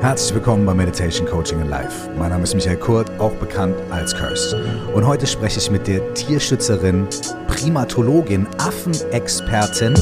[0.00, 2.08] Herzlich willkommen bei Meditation Coaching in Life.
[2.16, 4.56] Mein Name ist Michael Kurt, auch bekannt als Cursed.
[4.94, 7.06] Und heute spreche ich mit der Tierschützerin,
[7.46, 9.92] Primatologin, Affenexpertin,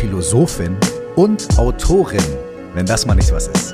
[0.00, 0.76] Philosophin
[1.14, 2.24] und Autorin,
[2.74, 3.72] wenn das mal nicht was ist,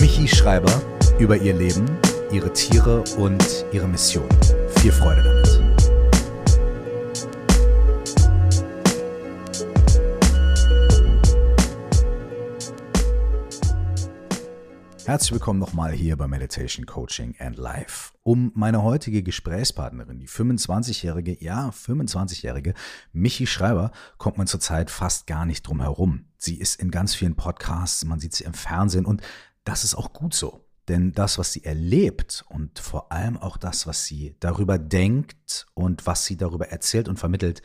[0.00, 0.72] Michi Schreiber
[1.20, 1.86] über ihr Leben,
[2.32, 4.28] ihre Tiere und ihre Mission.
[4.80, 5.47] Viel Freude damit.
[15.08, 18.12] Herzlich willkommen nochmal hier bei Meditation Coaching and Life.
[18.24, 22.74] Um meine heutige Gesprächspartnerin, die 25-jährige, ja, 25-jährige
[23.14, 26.26] Michi Schreiber, kommt man zurzeit fast gar nicht drum herum.
[26.36, 29.22] Sie ist in ganz vielen Podcasts, man sieht sie im Fernsehen und
[29.64, 30.66] das ist auch gut so.
[30.88, 36.06] Denn das, was sie erlebt und vor allem auch das, was sie darüber denkt und
[36.06, 37.62] was sie darüber erzählt und vermittelt,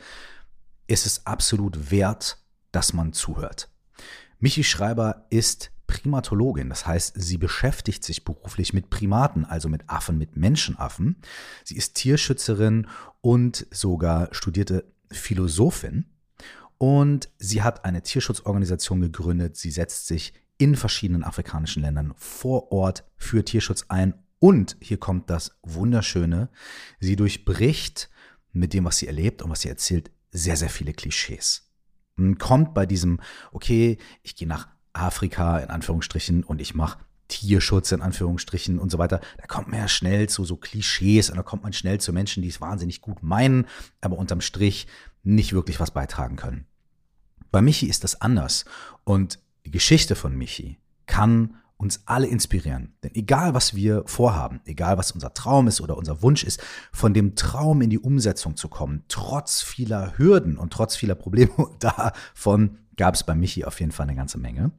[0.86, 2.38] ist es absolut wert,
[2.72, 3.68] dass man zuhört.
[4.38, 6.68] Michi Schreiber ist Primatologin.
[6.68, 11.16] Das heißt, sie beschäftigt sich beruflich mit Primaten, also mit Affen, mit Menschenaffen.
[11.64, 12.88] Sie ist Tierschützerin
[13.20, 16.06] und sogar studierte Philosophin.
[16.78, 19.56] Und sie hat eine Tierschutzorganisation gegründet.
[19.56, 24.14] Sie setzt sich in verschiedenen afrikanischen Ländern vor Ort für Tierschutz ein.
[24.40, 26.50] Und hier kommt das Wunderschöne.
[27.00, 28.10] Sie durchbricht
[28.52, 31.70] mit dem, was sie erlebt und was sie erzählt, sehr, sehr viele Klischees.
[32.38, 33.20] Kommt bei diesem,
[33.52, 38.98] okay, ich gehe nach Afrika in Anführungsstrichen und ich mache Tierschutz in Anführungsstrichen und so
[38.98, 42.12] weiter, da kommt man ja schnell zu so Klischees und da kommt man schnell zu
[42.12, 43.66] Menschen, die es wahnsinnig gut meinen,
[44.00, 44.86] aber unterm Strich
[45.22, 46.66] nicht wirklich was beitragen können.
[47.50, 48.64] Bei Michi ist das anders
[49.04, 52.94] und die Geschichte von Michi kann uns alle inspirieren.
[53.02, 57.14] Denn egal, was wir vorhaben, egal, was unser Traum ist oder unser Wunsch ist, von
[57.14, 62.78] dem Traum in die Umsetzung zu kommen, trotz vieler Hürden und trotz vieler Probleme, davon
[62.96, 64.70] gab es bei Michi auf jeden Fall eine ganze Menge,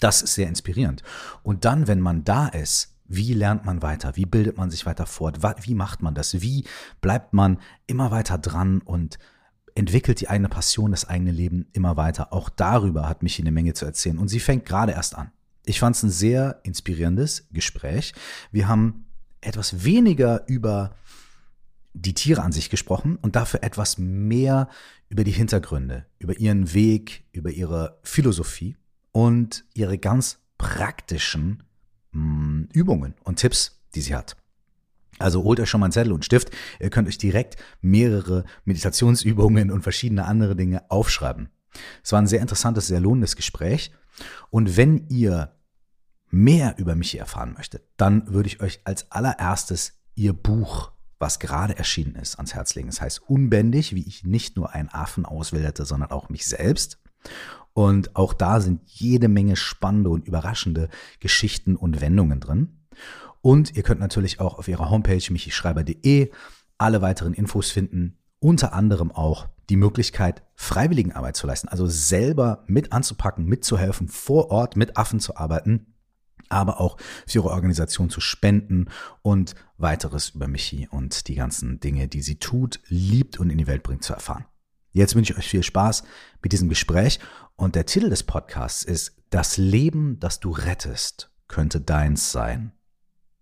[0.00, 1.02] das ist sehr inspirierend.
[1.42, 4.16] Und dann, wenn man da ist, wie lernt man weiter?
[4.16, 5.38] Wie bildet man sich weiter fort?
[5.62, 6.40] Wie macht man das?
[6.40, 6.64] Wie
[7.00, 9.18] bleibt man immer weiter dran und
[9.74, 12.32] entwickelt die eigene Passion, das eigene Leben immer weiter?
[12.32, 14.18] Auch darüber hat Michi eine Menge zu erzählen.
[14.18, 15.30] Und sie fängt gerade erst an.
[15.64, 18.12] Ich fand es ein sehr inspirierendes Gespräch.
[18.50, 19.06] Wir haben
[19.40, 20.94] etwas weniger über
[21.92, 24.68] die Tiere an sich gesprochen und dafür etwas mehr
[25.08, 28.76] über die Hintergründe, über ihren Weg, über ihre Philosophie
[29.16, 31.62] und ihre ganz praktischen
[32.12, 34.36] mh, hm, Übungen und Tipps, die sie hat.
[35.18, 36.50] Also holt euch schon mal einen Zettel und Stift.
[36.80, 41.48] Ihr könnt euch direkt mehrere Meditationsübungen und verschiedene andere Dinge aufschreiben.
[42.04, 43.90] Es war ein sehr interessantes, sehr lohnendes Gespräch.
[44.50, 45.54] Und wenn ihr
[46.28, 51.78] mehr über mich erfahren möchtet, dann würde ich euch als allererstes ihr Buch, was gerade
[51.78, 52.90] erschienen ist, ans Herz legen.
[52.90, 56.98] Es heißt Unbändig, wie ich nicht nur einen Affen auswilderte, sondern auch mich selbst.
[57.72, 60.88] Und auch da sind jede Menge spannende und überraschende
[61.20, 62.86] Geschichten und Wendungen drin.
[63.42, 66.30] Und ihr könnt natürlich auch auf ihrer Homepage michischreiber.de
[66.78, 72.92] alle weiteren Infos finden, unter anderem auch die Möglichkeit, Freiwilligenarbeit zu leisten, also selber mit
[72.92, 75.94] anzupacken, mitzuhelfen, vor Ort mit Affen zu arbeiten,
[76.48, 78.86] aber auch für ihre Organisation zu spenden
[79.22, 83.66] und weiteres über Michi und die ganzen Dinge, die sie tut, liebt und in die
[83.66, 84.44] Welt bringt, zu erfahren.
[84.96, 86.04] Jetzt wünsche ich euch viel Spaß
[86.42, 87.20] mit diesem Gespräch
[87.54, 92.72] und der Titel des Podcasts ist Das Leben, das du rettest, könnte deins sein.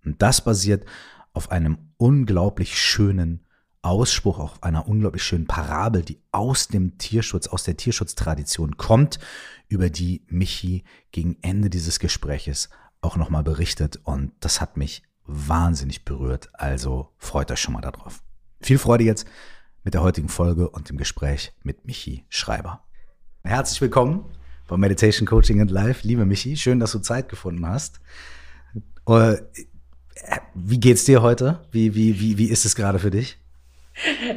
[0.05, 0.85] Und das basiert
[1.33, 3.47] auf einem unglaublich schönen
[3.83, 9.21] Ausspruch, auf einer unglaublich schönen Parabel, die aus dem Tierschutz, aus der Tierschutztradition kommt,
[9.69, 10.83] über die Michi
[11.13, 12.69] gegen Ende dieses Gespräches
[13.01, 14.01] auch nochmal berichtet.
[14.03, 16.51] Und das hat mich wahnsinnig berührt.
[16.55, 18.25] Also freut euch schon mal darauf.
[18.61, 19.25] Viel Freude jetzt
[19.85, 22.83] mit der heutigen Folge und dem Gespräch mit Michi Schreiber.
[23.45, 24.25] Herzlich willkommen
[24.67, 26.07] bei Meditation Coaching and Life.
[26.07, 28.01] Liebe Michi, schön, dass du Zeit gefunden hast.
[29.07, 29.37] Äh,
[30.55, 31.61] wie geht's dir heute?
[31.71, 33.37] Wie, wie, wie, wie ist es gerade für dich?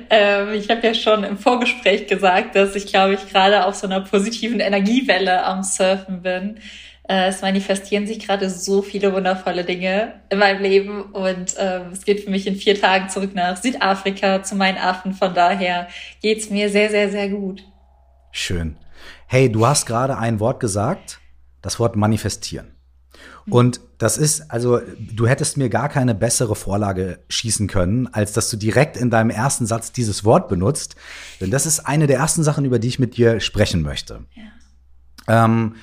[0.09, 3.87] Ähm, ich habe ja schon im Vorgespräch gesagt, dass ich, glaube ich, gerade auf so
[3.87, 6.59] einer positiven Energiewelle am Surfen bin.
[7.07, 12.03] Äh, es manifestieren sich gerade so viele wundervolle Dinge in meinem Leben und ähm, es
[12.03, 15.13] geht für mich in vier Tagen zurück nach Südafrika zu meinen Affen.
[15.13, 15.87] Von daher
[16.21, 17.63] geht's mir sehr, sehr, sehr gut.
[18.31, 18.77] Schön.
[19.25, 21.19] Hey, du hast gerade ein Wort gesagt,
[21.61, 22.77] das Wort manifestieren.
[23.49, 28.49] Und das ist, also du hättest mir gar keine bessere Vorlage schießen können, als dass
[28.49, 30.97] du direkt in deinem ersten Satz dieses Wort benutzt.
[31.39, 34.25] Denn das ist eine der ersten Sachen, über die ich mit dir sprechen möchte.
[34.35, 35.45] Ja.
[35.45, 35.75] Ähm,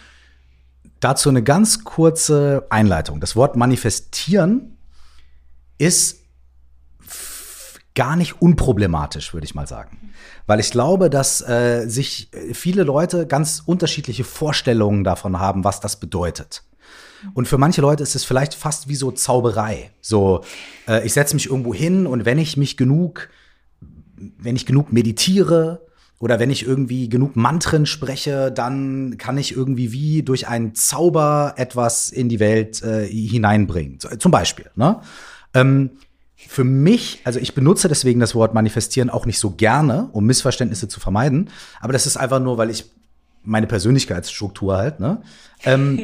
[1.05, 3.21] Dazu eine ganz kurze Einleitung.
[3.21, 4.79] Das Wort manifestieren
[5.77, 6.21] ist
[7.95, 10.15] gar nicht unproblematisch, würde ich mal sagen.
[10.47, 16.01] Weil ich glaube, dass äh, sich viele Leute ganz unterschiedliche Vorstellungen davon haben, was das
[16.01, 16.63] bedeutet.
[17.35, 19.91] Und für manche Leute ist es vielleicht fast wie so Zauberei.
[20.01, 20.43] So,
[20.89, 23.29] äh, ich setze mich irgendwo hin und wenn ich mich genug,
[24.17, 25.83] wenn ich genug meditiere
[26.25, 31.53] oder wenn ich irgendwie genug Mantren spreche, dann kann ich irgendwie wie durch einen Zauber
[31.59, 33.99] etwas in die Welt äh, hineinbringen.
[34.01, 34.71] Zum Beispiel.
[34.75, 35.01] Ne?
[35.53, 35.91] Ähm,
[36.35, 40.89] für mich, also ich benutze deswegen das Wort manifestieren auch nicht so gerne, um Missverständnisse
[40.89, 41.51] zu vermeiden.
[41.83, 42.91] Aber das ist einfach nur, weil ich
[43.43, 45.01] meine Persönlichkeitsstruktur halt.
[45.01, 45.21] Ne?
[45.65, 46.01] Ähm,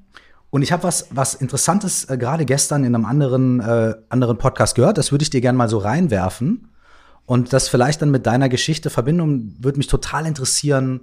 [0.50, 4.76] und ich habe was, was Interessantes äh, gerade gestern in einem anderen, äh, anderen Podcast
[4.76, 4.96] gehört.
[4.96, 6.70] Das würde ich dir gerne mal so reinwerfen.
[7.28, 9.54] Und das vielleicht dann mit deiner Geschichte verbinden.
[9.60, 11.02] Würde mich total interessieren,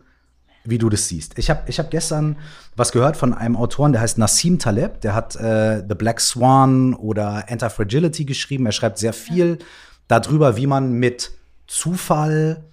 [0.64, 1.38] wie du das siehst.
[1.38, 2.38] Ich habe ich hab gestern
[2.76, 5.02] was gehört von einem Autoren, der heißt Nassim Taleb.
[5.02, 8.66] Der hat äh, The Black Swan oder Anti-Fragility geschrieben.
[8.66, 9.60] Er schreibt sehr viel
[10.08, 11.30] darüber, wie man mit
[11.68, 12.64] Zufall,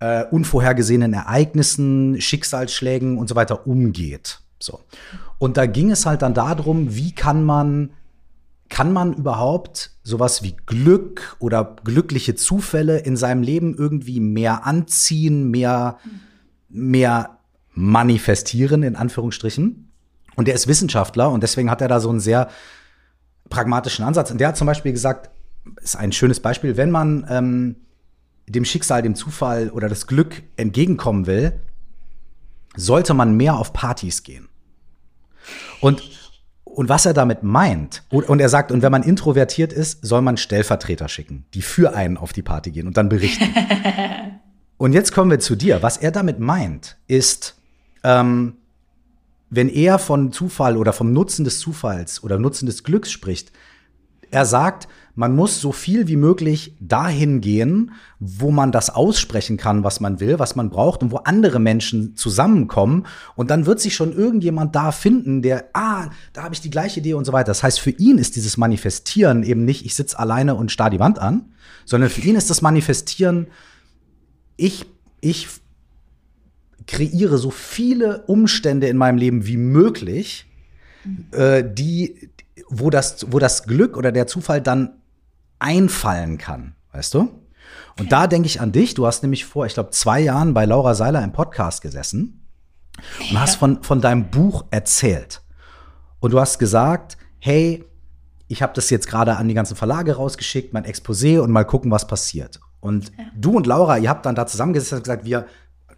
[0.00, 4.40] äh, unvorhergesehenen Ereignissen, Schicksalsschlägen und so weiter umgeht.
[4.58, 4.80] So.
[5.38, 7.90] Und da ging es halt dann darum, wie kann man
[8.68, 15.50] kann man überhaupt sowas wie Glück oder glückliche Zufälle in seinem Leben irgendwie mehr anziehen,
[15.50, 15.98] mehr
[16.72, 17.38] mehr
[17.74, 19.90] manifestieren, in Anführungsstrichen.
[20.34, 22.48] Und der ist Wissenschaftler und deswegen hat er da so einen sehr
[23.50, 24.30] pragmatischen Ansatz.
[24.30, 25.30] Und der hat zum Beispiel gesagt,
[25.80, 27.76] ist ein schönes Beispiel, wenn man ähm,
[28.48, 31.60] dem Schicksal, dem Zufall oder das Glück entgegenkommen will,
[32.74, 34.48] sollte man mehr auf Partys gehen.
[35.80, 36.02] Und,
[36.74, 40.36] und was er damit meint, und er sagt, und wenn man introvertiert ist, soll man
[40.36, 43.44] Stellvertreter schicken, die für einen auf die Party gehen und dann berichten.
[44.78, 45.80] Und jetzt kommen wir zu dir.
[45.84, 47.54] Was er damit meint, ist,
[48.02, 48.56] ähm,
[49.48, 53.52] wenn er von Zufall oder vom Nutzen des Zufalls oder Nutzen des Glücks spricht,
[54.32, 59.84] er sagt, man muss so viel wie möglich dahin gehen, wo man das aussprechen kann,
[59.84, 63.06] was man will, was man braucht und wo andere Menschen zusammenkommen.
[63.36, 67.00] Und dann wird sich schon irgendjemand da finden, der, ah, da habe ich die gleiche
[67.00, 67.48] Idee und so weiter.
[67.48, 71.00] Das heißt, für ihn ist dieses Manifestieren eben nicht, ich sitze alleine und starr die
[71.00, 71.52] Wand an,
[71.84, 73.48] sondern für ihn ist das Manifestieren,
[74.56, 74.86] ich,
[75.20, 75.48] ich
[76.86, 80.46] kreiere so viele Umstände in meinem Leben wie möglich,
[81.04, 81.26] mhm.
[81.32, 82.30] äh, die,
[82.68, 84.92] wo das, wo das Glück oder der Zufall dann
[85.62, 87.42] einfallen kann, weißt du?
[87.98, 88.94] Und da denke ich an dich.
[88.94, 92.46] Du hast nämlich vor, ich glaube, zwei Jahren bei Laura Seiler im Podcast gesessen
[93.30, 95.42] und hast von, von deinem Buch erzählt.
[96.20, 97.84] Und du hast gesagt, hey,
[98.48, 101.90] ich habe das jetzt gerade an die ganzen Verlage rausgeschickt, mein Exposé und mal gucken,
[101.90, 102.60] was passiert.
[102.80, 103.24] Und ja.
[103.34, 105.46] du und Laura, ihr habt dann da zusammengesessen und gesagt, wir,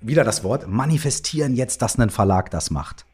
[0.00, 3.04] wieder das Wort, manifestieren jetzt, dass ein Verlag das macht.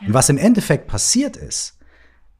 [0.00, 0.08] Ja.
[0.08, 1.77] Und was im Endeffekt passiert ist,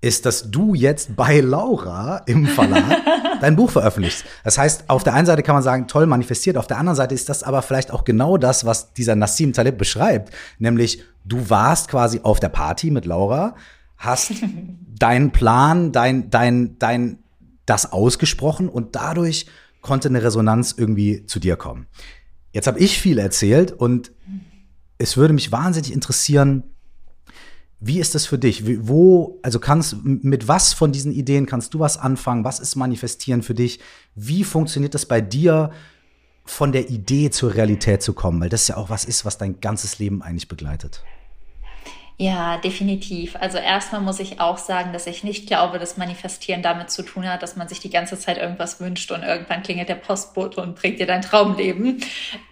[0.00, 2.84] ist, dass du jetzt bei Laura im Verlag
[3.40, 4.24] dein Buch veröffentlichst.
[4.44, 7.14] Das heißt, auf der einen Seite kann man sagen, toll manifestiert, auf der anderen Seite
[7.14, 11.88] ist das aber vielleicht auch genau das, was dieser Nassim Taleb beschreibt, nämlich du warst
[11.88, 13.56] quasi auf der Party mit Laura,
[13.96, 14.32] hast
[14.98, 17.18] deinen Plan, dein, dein, dein,
[17.66, 19.46] das ausgesprochen und dadurch
[19.82, 21.86] konnte eine Resonanz irgendwie zu dir kommen.
[22.52, 24.12] Jetzt habe ich viel erzählt und
[24.96, 26.64] es würde mich wahnsinnig interessieren,
[27.80, 28.64] wie ist das für dich?
[28.88, 32.44] Wo, also kannst, mit was von diesen Ideen kannst du was anfangen?
[32.44, 33.78] Was ist Manifestieren für dich?
[34.16, 35.70] Wie funktioniert das bei dir,
[36.44, 38.40] von der Idee zur Realität zu kommen?
[38.40, 41.04] Weil das ja auch was ist, was dein ganzes Leben eigentlich begleitet.
[42.20, 43.36] Ja, definitiv.
[43.36, 47.28] Also erstmal muss ich auch sagen, dass ich nicht glaube, dass Manifestieren damit zu tun
[47.28, 50.74] hat, dass man sich die ganze Zeit irgendwas wünscht und irgendwann klingelt der Postbote und
[50.74, 52.02] bringt dir dein Traumleben.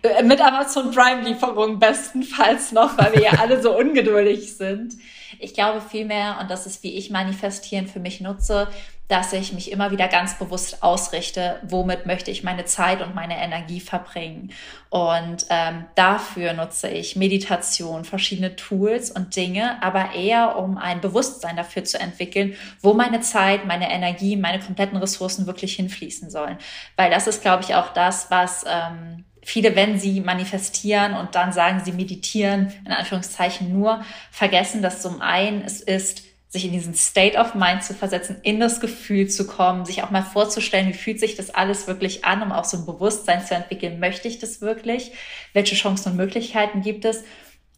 [0.03, 4.95] Äh, mit Amazon Prime-Lieferung bestenfalls noch, weil wir ja alle so ungeduldig sind.
[5.39, 8.69] Ich glaube vielmehr, und das ist, wie ich Manifestieren für mich nutze,
[9.09, 13.41] dass ich mich immer wieder ganz bewusst ausrichte, womit möchte ich meine Zeit und meine
[13.41, 14.53] Energie verbringen.
[14.91, 21.57] Und ähm, dafür nutze ich Meditation, verschiedene Tools und Dinge, aber eher um ein Bewusstsein
[21.57, 26.59] dafür zu entwickeln, wo meine Zeit, meine Energie, meine kompletten Ressourcen wirklich hinfließen sollen.
[26.97, 31.53] Weil das ist, glaube ich, auch das, was ähm, viele, wenn sie manifestieren und dann
[31.53, 36.95] sagen, sie meditieren, in Anführungszeichen nur, vergessen, dass zum einen es ist, sich in diesen
[36.95, 40.95] State of Mind zu versetzen, in das Gefühl zu kommen, sich auch mal vorzustellen, wie
[40.95, 44.41] fühlt sich das alles wirklich an, um auch so ein Bewusstsein zu entwickeln, möchte ich
[44.41, 45.13] das wirklich?
[45.53, 47.23] Welche Chancen und Möglichkeiten gibt es?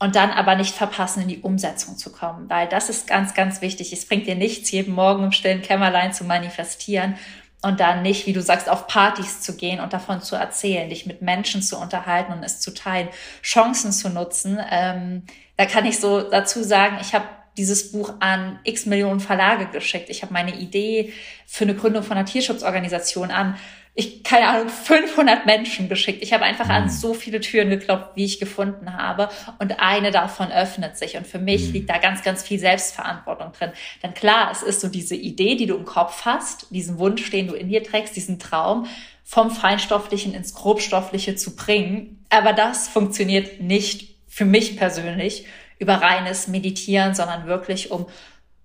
[0.00, 3.60] Und dann aber nicht verpassen, in die Umsetzung zu kommen, weil das ist ganz, ganz
[3.60, 3.92] wichtig.
[3.92, 7.16] Es bringt dir nichts, jeden Morgen im stillen Kämmerlein zu manifestieren
[7.62, 11.07] und dann nicht, wie du sagst, auf Partys zu gehen und davon zu erzählen, dich
[11.07, 13.09] mit Menschen zu unterhalten und es zu teilen,
[13.43, 14.61] Chancen zu nutzen.
[14.71, 15.25] Ähm,
[15.57, 20.09] da kann ich so dazu sagen, ich habe dieses Buch an x Millionen Verlage geschickt.
[20.09, 21.12] Ich habe meine Idee
[21.47, 23.57] für eine Gründung von einer Tierschutzorganisation an
[23.99, 26.23] ich, keine Ahnung, 500 Menschen geschickt.
[26.23, 26.88] Ich habe einfach an mhm.
[26.88, 29.28] so viele Türen geklopft, wie ich gefunden habe.
[29.59, 31.17] Und eine davon öffnet sich.
[31.17, 31.73] Und für mich mhm.
[31.73, 33.73] liegt da ganz, ganz viel Selbstverantwortung drin.
[34.05, 37.49] Denn klar, es ist so diese Idee, die du im Kopf hast, diesen Wunsch, den
[37.49, 38.87] du in dir trägst, diesen Traum
[39.25, 42.25] vom Feinstofflichen ins Grobstoffliche zu bringen.
[42.31, 45.45] Aber das funktioniert nicht für mich persönlich
[45.81, 48.07] über reines Meditieren, sondern wirklich um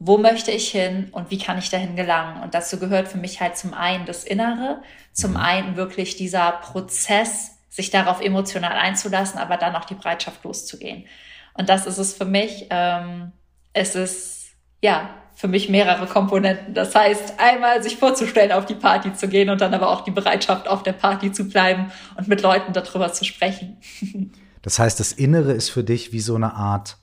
[0.06, 2.44] wo möchte ich hin und wie kann ich dahin gelangen?
[2.44, 4.82] Und dazu gehört für mich halt zum einen das Innere,
[5.14, 5.38] zum mhm.
[5.38, 11.06] einen wirklich dieser Prozess, sich darauf emotional einzulassen, aber dann auch die Bereitschaft loszugehen.
[11.54, 12.68] Und das ist es für mich.
[12.70, 13.32] Ähm,
[13.72, 16.74] es ist, ja, für mich mehrere Komponenten.
[16.74, 20.12] Das heißt, einmal sich vorzustellen, auf die Party zu gehen und dann aber auch die
[20.12, 23.78] Bereitschaft, auf der Party zu bleiben und mit Leuten darüber zu sprechen.
[24.66, 26.96] Das heißt, das Innere ist für dich wie so eine Art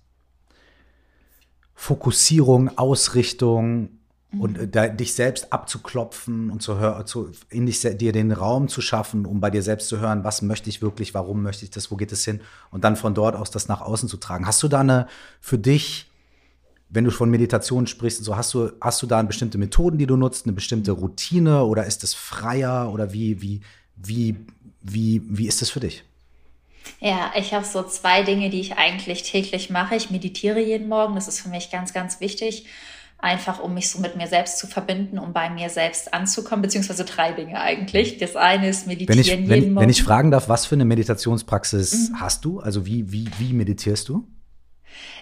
[1.81, 3.89] Fokussierung, Ausrichtung
[4.33, 4.41] mhm.
[4.41, 9.25] und äh, dich selbst abzuklopfen und zu, zu in dich, dir den Raum zu schaffen,
[9.25, 11.97] um bei dir selbst zu hören, was möchte ich wirklich, warum möchte ich das, wo
[11.97, 14.47] geht es hin und dann von dort aus das nach außen zu tragen.
[14.47, 15.07] Hast du da eine
[15.41, 16.11] für dich,
[16.91, 20.19] wenn du von Meditation sprichst, so hast du hast du da bestimmte Methoden, die du
[20.19, 23.63] nutzt, eine bestimmte Routine oder ist es freier oder wie wie
[23.97, 24.37] wie
[24.83, 26.05] wie wie ist das für dich?
[27.01, 29.97] Ja, ich habe so zwei Dinge, die ich eigentlich täglich mache.
[29.97, 32.67] Ich meditiere jeden Morgen, das ist für mich ganz, ganz wichtig.
[33.19, 37.05] Einfach, um mich so mit mir selbst zu verbinden, um bei mir selbst anzukommen, beziehungsweise
[37.05, 38.17] drei Dinge eigentlich.
[38.17, 39.85] Das eine ist Meditieren wenn ich, jeden wenn, Morgen.
[39.85, 42.21] Wenn ich fragen darf, was für eine Meditationspraxis mhm.
[42.21, 42.61] hast du?
[42.61, 44.27] Also wie, wie, wie meditierst du?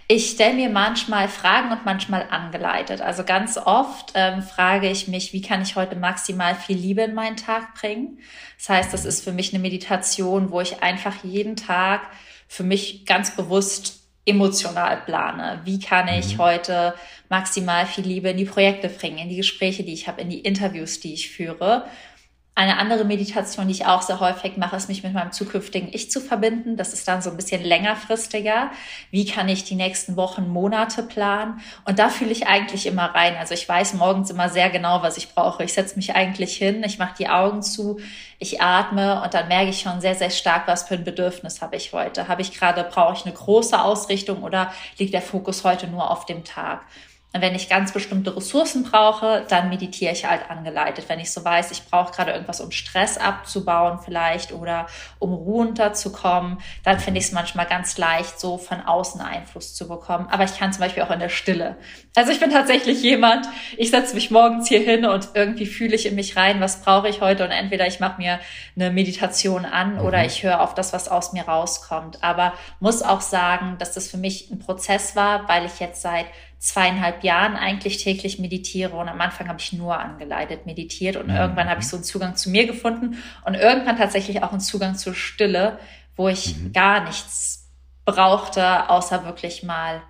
[0.06, 3.02] Ich stelle mir manchmal Fragen und manchmal angeleitet.
[3.02, 7.14] Also ganz oft ähm, frage ich mich, wie kann ich heute maximal viel Liebe in
[7.14, 8.18] meinen Tag bringen?
[8.56, 12.00] Das heißt, das ist für mich eine Meditation, wo ich einfach jeden Tag
[12.48, 15.60] für mich ganz bewusst emotional plane.
[15.64, 16.38] Wie kann ich mhm.
[16.38, 16.94] heute
[17.28, 20.40] maximal viel Liebe in die Projekte bringen, in die Gespräche, die ich habe, in die
[20.40, 21.86] Interviews, die ich führe?
[22.58, 26.10] Eine andere Meditation, die ich auch sehr häufig mache, ist mich mit meinem zukünftigen Ich
[26.10, 26.76] zu verbinden.
[26.76, 28.72] Das ist dann so ein bisschen längerfristiger.
[29.12, 31.60] Wie kann ich die nächsten Wochen, Monate planen?
[31.84, 33.36] Und da fühle ich eigentlich immer rein.
[33.36, 35.62] Also ich weiß morgens immer sehr genau, was ich brauche.
[35.62, 38.00] Ich setze mich eigentlich hin, ich mache die Augen zu,
[38.40, 41.76] ich atme und dann merke ich schon sehr, sehr stark, was für ein Bedürfnis habe
[41.76, 42.26] ich heute.
[42.26, 46.26] Habe ich gerade, brauche ich eine große Ausrichtung oder liegt der Fokus heute nur auf
[46.26, 46.80] dem Tag?
[47.40, 51.08] Wenn ich ganz bestimmte Ressourcen brauche, dann meditiere ich halt angeleitet.
[51.08, 54.86] Wenn ich so weiß, ich brauche gerade irgendwas, um Stress abzubauen vielleicht oder
[55.18, 60.28] um runterzukommen, dann finde ich es manchmal ganz leicht, so von außen Einfluss zu bekommen.
[60.30, 61.76] Aber ich kann zum Beispiel auch in der Stille.
[62.14, 66.06] Also ich bin tatsächlich jemand, ich setze mich morgens hier hin und irgendwie fühle ich
[66.06, 67.44] in mich rein, was brauche ich heute.
[67.44, 68.40] Und entweder ich mache mir
[68.76, 70.00] eine Meditation an mhm.
[70.00, 72.22] oder ich höre auf das, was aus mir rauskommt.
[72.22, 76.26] Aber muss auch sagen, dass das für mich ein Prozess war, weil ich jetzt seit
[76.58, 81.36] zweieinhalb Jahren eigentlich täglich meditiere und am Anfang habe ich nur angeleitet meditiert und mhm.
[81.36, 84.96] irgendwann habe ich so einen Zugang zu mir gefunden und irgendwann tatsächlich auch einen Zugang
[84.96, 85.78] zur Stille,
[86.16, 86.72] wo ich mhm.
[86.72, 87.70] gar nichts
[88.04, 90.02] brauchte, außer wirklich mal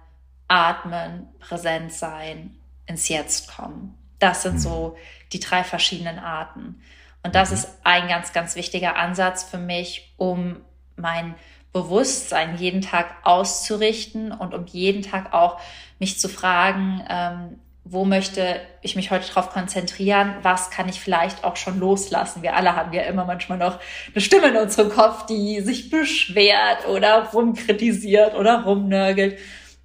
[0.47, 3.99] atmen, präsent sein, ins Jetzt kommen.
[4.19, 4.61] Das sind mhm.
[4.61, 4.97] so
[5.33, 6.81] die drei verschiedenen Arten.
[7.23, 7.57] Und das mhm.
[7.57, 10.57] ist ein ganz, ganz wichtiger Ansatz für mich, um
[10.97, 11.35] mein
[11.73, 15.61] Bewusstsein jeden Tag auszurichten und um jeden Tag auch
[15.99, 17.59] mich zu fragen, ähm,
[17.91, 22.43] wo möchte ich mich heute darauf konzentrieren, was kann ich vielleicht auch schon loslassen.
[22.43, 23.79] Wir alle haben ja immer manchmal noch
[24.13, 29.39] eine Stimme in unserem Kopf, die sich beschwert oder rumkritisiert oder rumnörgelt.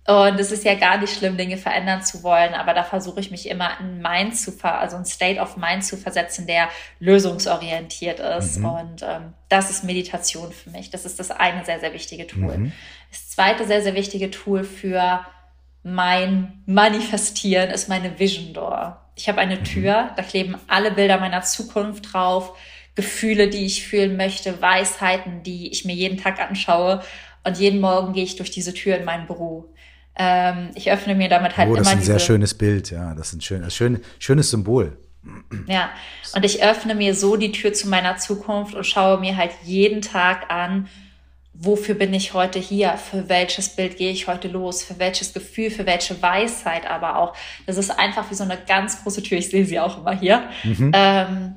[0.05, 3.31] Und es ist ja gar nicht schlimm, Dinge verändern zu wollen, aber da versuche ich
[3.31, 6.67] mich immer in Mind zu ver also ein State of Mind zu versetzen, der
[6.99, 8.59] lösungsorientiert ist.
[8.59, 8.65] Mhm.
[8.65, 10.89] Und ähm, das ist Meditation für mich.
[10.89, 12.57] Das ist das eine sehr, sehr wichtige Tool.
[12.57, 12.71] Mhm.
[13.11, 15.25] Das zweite sehr, sehr wichtige Tool für
[15.83, 19.01] mein Manifestieren ist meine Vision Door.
[19.15, 19.63] Ich habe eine mhm.
[19.63, 22.57] Tür, da kleben alle Bilder meiner Zukunft drauf,
[22.95, 27.01] Gefühle, die ich fühlen möchte, Weisheiten, die ich mir jeden Tag anschaue.
[27.43, 29.73] Und jeden Morgen gehe ich durch diese Tür in mein Büro.
[30.15, 33.13] Ähm, ich öffne mir damit halt oh, das ist ein sehr schönes Bild, ja.
[33.15, 34.97] Das ist ein schön, schön, schönes Symbol.
[35.67, 35.89] Ja,
[36.35, 40.01] und ich öffne mir so die Tür zu meiner Zukunft und schaue mir halt jeden
[40.01, 40.87] Tag an,
[41.53, 45.69] wofür bin ich heute hier, für welches Bild gehe ich heute los, für welches Gefühl,
[45.69, 47.35] für welche Weisheit aber auch.
[47.67, 50.49] Das ist einfach wie so eine ganz große Tür, ich sehe sie auch immer hier.
[50.63, 50.91] Mhm.
[50.93, 51.55] Ähm,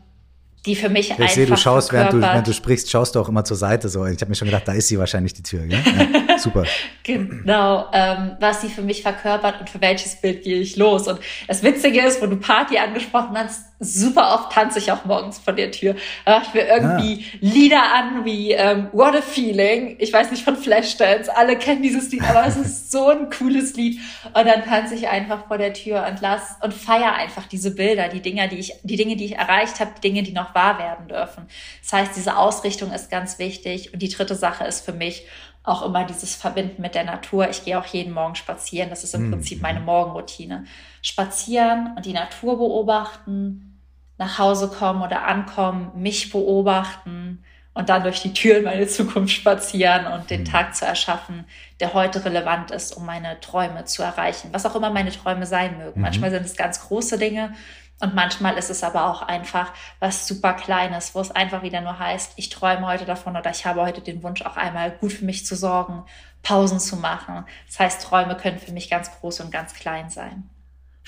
[0.67, 1.27] die für mich ich einfach.
[1.27, 3.89] Ich sehe, du schaust, während du, während du sprichst, schaust du auch immer zur Seite.
[3.89, 5.65] So, ich habe mir schon gedacht, da ist sie wahrscheinlich die Tür.
[5.65, 5.79] Ja?
[6.39, 6.65] super.
[7.05, 11.07] genau, ähm, was sie für mich verkörpert und für welches Bild gehe ich los.
[11.07, 15.39] Und das Witzige ist, wo du Party angesprochen hast, super oft tanze ich auch morgens
[15.39, 15.97] vor der Tür.
[16.25, 17.39] Da mache ich mir irgendwie ah.
[17.41, 19.97] Lieder an wie ähm, What a Feeling.
[19.99, 21.35] Ich weiß nicht von Flashdance.
[21.35, 24.01] Alle kennen dieses Lied, aber es ist so ein cooles Lied.
[24.25, 28.09] Und dann tanze ich einfach vor der Tür und lass und feier einfach diese Bilder,
[28.09, 31.09] die Dinge, die ich, die Dinge, die ich erreicht habe, Dinge, die noch wahr werden
[31.09, 31.47] dürfen.
[31.83, 33.93] Das heißt, diese Ausrichtung ist ganz wichtig.
[33.93, 35.27] Und die dritte Sache ist für mich
[35.67, 37.51] auch immer dieses Verbinden mit der Natur.
[37.51, 38.89] Ich gehe auch jeden Morgen spazieren.
[38.89, 39.33] Das ist im mhm.
[39.33, 40.65] Prinzip meine Morgenroutine.
[41.07, 43.81] Spazieren und die Natur beobachten,
[44.19, 47.45] nach Hause kommen oder ankommen, mich beobachten
[47.75, 50.47] und dann durch die Tür in meine Zukunft spazieren und den mhm.
[50.47, 51.45] Tag zu erschaffen,
[51.79, 54.49] der heute relevant ist, um meine Träume zu erreichen.
[54.53, 56.01] Was auch immer meine Träume sein mögen.
[56.01, 56.03] Mhm.
[56.03, 57.53] Manchmal sind es ganz große Dinge,
[57.99, 61.99] und manchmal ist es aber auch einfach was super Kleines, wo es einfach wieder nur
[61.99, 65.25] heißt, ich träume heute davon oder ich habe heute den Wunsch, auch einmal gut für
[65.25, 66.05] mich zu sorgen,
[66.43, 67.47] Pausen zu machen.
[67.67, 70.51] Das heißt, Träume können für mich ganz groß und ganz klein sein.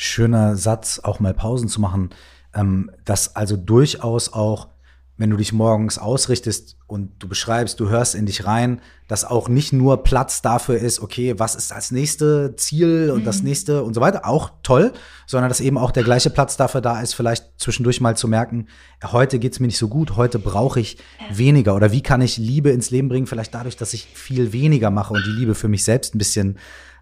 [0.00, 2.10] Schöner Satz, auch mal Pausen zu machen,
[2.54, 4.68] ähm, dass also durchaus auch
[5.18, 9.48] wenn du dich morgens ausrichtest und du beschreibst, du hörst in dich rein, dass auch
[9.48, 13.24] nicht nur Platz dafür ist, okay, was ist das nächste Ziel und mhm.
[13.24, 14.92] das nächste und so weiter, auch toll,
[15.26, 18.68] sondern dass eben auch der gleiche Platz dafür da ist, vielleicht zwischendurch mal zu merken,
[19.04, 20.98] heute geht's mir nicht so gut, heute brauche ich
[21.30, 24.90] weniger oder wie kann ich Liebe ins Leben bringen, vielleicht dadurch, dass ich viel weniger
[24.90, 26.58] mache und die Liebe für mich selbst ein bisschen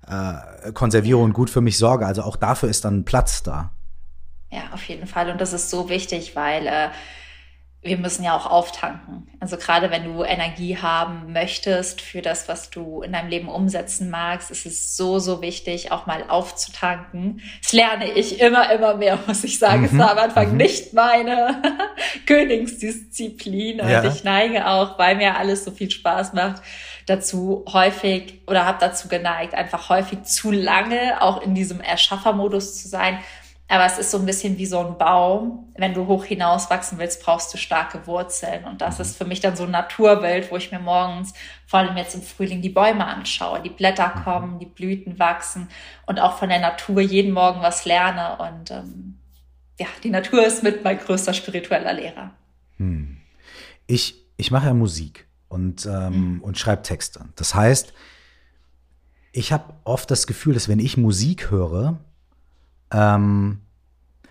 [0.08, 2.06] äh, konserviere und gut für mich sorge.
[2.06, 3.72] Also auch dafür ist dann Platz da.
[4.50, 6.88] Ja, auf jeden Fall und das ist so wichtig, weil äh,
[7.86, 9.26] wir müssen ja auch auftanken.
[9.40, 14.10] Also gerade wenn du Energie haben möchtest für das, was du in deinem Leben umsetzen
[14.10, 17.40] magst, ist es so, so wichtig, auch mal aufzutanken.
[17.62, 19.80] Das lerne ich immer, immer mehr, muss ich sagen.
[19.80, 19.86] Mhm.
[19.86, 20.56] Es war am Anfang mhm.
[20.56, 21.62] nicht meine
[22.26, 23.80] Königsdisziplin.
[23.80, 24.04] Und ja.
[24.04, 26.62] ich neige auch, weil mir alles so viel Spaß macht,
[27.06, 32.88] dazu häufig oder habe dazu geneigt, einfach häufig zu lange auch in diesem Erschaffermodus zu
[32.88, 33.18] sein
[33.68, 35.72] aber es ist so ein bisschen wie so ein Baum.
[35.76, 38.64] Wenn du hoch hinaus wachsen willst, brauchst du starke Wurzeln.
[38.64, 41.34] Und das ist für mich dann so ein Naturbild, wo ich mir morgens,
[41.66, 43.60] vor allem jetzt im Frühling, die Bäume anschaue.
[43.60, 44.22] Die Blätter mhm.
[44.22, 45.68] kommen, die Blüten wachsen
[46.06, 48.36] und auch von der Natur jeden Morgen was lerne.
[48.38, 49.18] Und ähm,
[49.80, 52.30] ja, die Natur ist mit mein größter spiritueller Lehrer.
[52.76, 53.16] Hm.
[53.88, 56.40] Ich, ich mache ja Musik und, ähm, mhm.
[56.42, 57.24] und schreibe Texte.
[57.34, 57.92] Das heißt,
[59.32, 61.98] ich habe oft das Gefühl, dass wenn ich Musik höre,
[62.90, 63.60] ähm,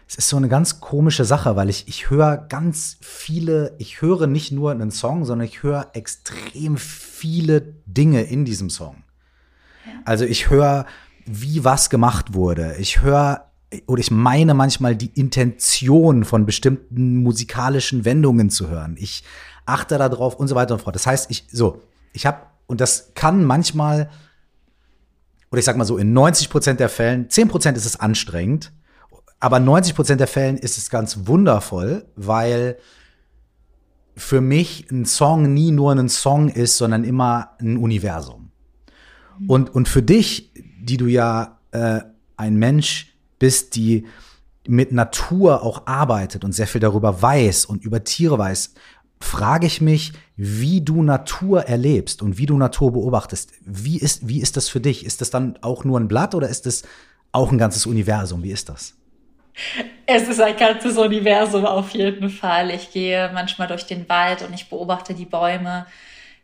[0.07, 4.27] es ist so eine ganz komische Sache, weil ich, ich höre ganz viele, ich höre
[4.27, 9.03] nicht nur einen Song, sondern ich höre extrem viele Dinge in diesem Song.
[10.03, 10.85] Also ich höre,
[11.25, 12.75] wie was gemacht wurde.
[12.77, 13.45] Ich höre
[13.87, 18.95] oder ich meine manchmal die Intention von bestimmten musikalischen Wendungen zu hören.
[18.99, 19.23] Ich
[19.65, 20.95] achte darauf und so weiter und fort.
[20.95, 21.81] Das heißt, ich so,
[22.13, 24.09] ich habe und das kann manchmal
[25.55, 28.73] oder ich sag mal so, in 90 Prozent der Fällen, 10 Prozent ist es anstrengend,
[29.39, 32.77] aber 90 Prozent der Fällen ist es ganz wundervoll, weil
[34.17, 38.51] für mich ein Song nie nur ein Song ist, sondern immer ein Universum.
[39.47, 42.01] Und, und für dich, die du ja äh,
[42.35, 44.07] ein Mensch bist, die
[44.67, 48.73] mit Natur auch arbeitet und sehr viel darüber weiß und über Tiere weiß,
[49.19, 53.51] frage ich mich, wie du Natur erlebst und wie du Natur beobachtest.
[53.61, 55.05] Wie ist, wie ist das für dich?
[55.05, 56.83] Ist das dann auch nur ein Blatt oder ist das
[57.31, 58.43] auch ein ganzes Universum?
[58.43, 58.95] Wie ist das?
[60.05, 62.71] Es ist ein ganzes Universum auf jeden Fall.
[62.71, 65.85] Ich gehe manchmal durch den Wald und ich beobachte die Bäume,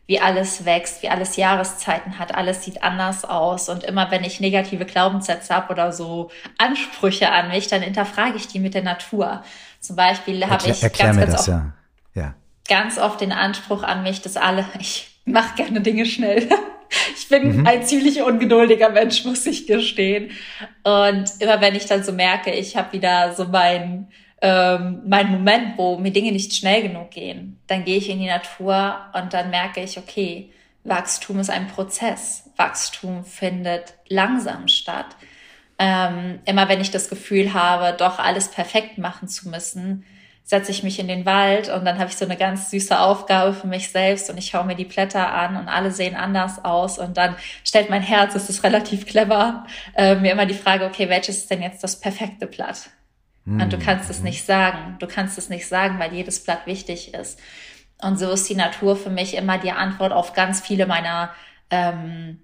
[0.06, 3.68] wie alles wächst, wie alles Jahreszeiten hat, alles sieht anders aus.
[3.68, 8.48] Und immer wenn ich negative Glaubenssätze habe oder so Ansprüche an mich, dann hinterfrage ich
[8.48, 9.42] die mit der Natur.
[9.78, 11.72] Zum Beispiel habe ich erklär ganz, mir ganz das, ja.
[12.14, 12.34] ja
[12.68, 16.48] ganz oft den Anspruch an mich, dass alle, ich mache gerne Dinge schnell.
[17.16, 17.66] Ich bin mhm.
[17.66, 20.30] ein ziemlich ungeduldiger Mensch, muss ich gestehen.
[20.82, 24.08] Und immer wenn ich dann so merke, ich habe wieder so mein
[24.42, 28.26] ähm, mein Moment, wo mir Dinge nicht schnell genug gehen, dann gehe ich in die
[28.26, 30.50] Natur und dann merke ich, okay,
[30.82, 32.50] Wachstum ist ein Prozess.
[32.56, 35.06] Wachstum findet langsam statt.
[35.78, 40.04] Ähm, immer wenn ich das Gefühl habe, doch alles perfekt machen zu müssen,
[40.52, 43.54] setze ich mich in den Wald und dann habe ich so eine ganz süße Aufgabe
[43.54, 46.98] für mich selbst und ich schaue mir die Blätter an und alle sehen anders aus
[46.98, 49.64] und dann stellt mein Herz, es ist relativ clever,
[49.96, 52.90] äh, mir immer die Frage, okay, welches ist denn jetzt das perfekte Blatt?
[53.46, 53.62] Mhm.
[53.62, 54.96] Und du kannst es nicht sagen.
[54.98, 57.40] Du kannst es nicht sagen, weil jedes Blatt wichtig ist.
[58.02, 61.30] Und so ist die Natur für mich immer die Antwort auf ganz viele meiner
[61.70, 62.42] ähm,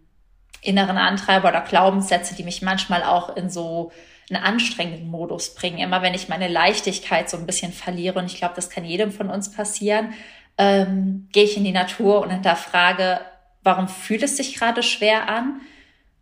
[0.62, 3.92] inneren Antreiber oder Glaubenssätze, die mich manchmal auch in so
[4.30, 5.78] einen anstrengenden Modus bringen.
[5.78, 9.12] Immer wenn ich meine Leichtigkeit so ein bisschen verliere, und ich glaube, das kann jedem
[9.12, 10.12] von uns passieren,
[10.58, 13.20] ähm, gehe ich in die Natur und hinterfrage,
[13.62, 15.60] warum fühlt es sich gerade schwer an?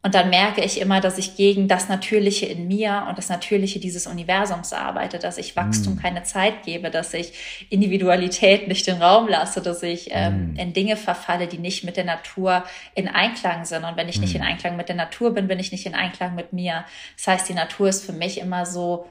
[0.06, 3.80] Und dann merke ich immer, dass ich gegen das Natürliche in mir und das Natürliche
[3.80, 5.98] dieses Universums arbeite, dass ich Wachstum mm.
[5.98, 7.32] keine Zeit gebe, dass ich
[7.70, 10.56] Individualität nicht den Raum lasse, dass ich ähm, mm.
[10.58, 12.62] in Dinge verfalle, die nicht mit der Natur
[12.94, 13.82] in Einklang sind.
[13.82, 14.20] Und wenn ich mm.
[14.20, 16.84] nicht in Einklang mit der Natur bin, bin ich nicht in Einklang mit mir.
[17.16, 19.06] Das heißt, die Natur ist für mich immer so,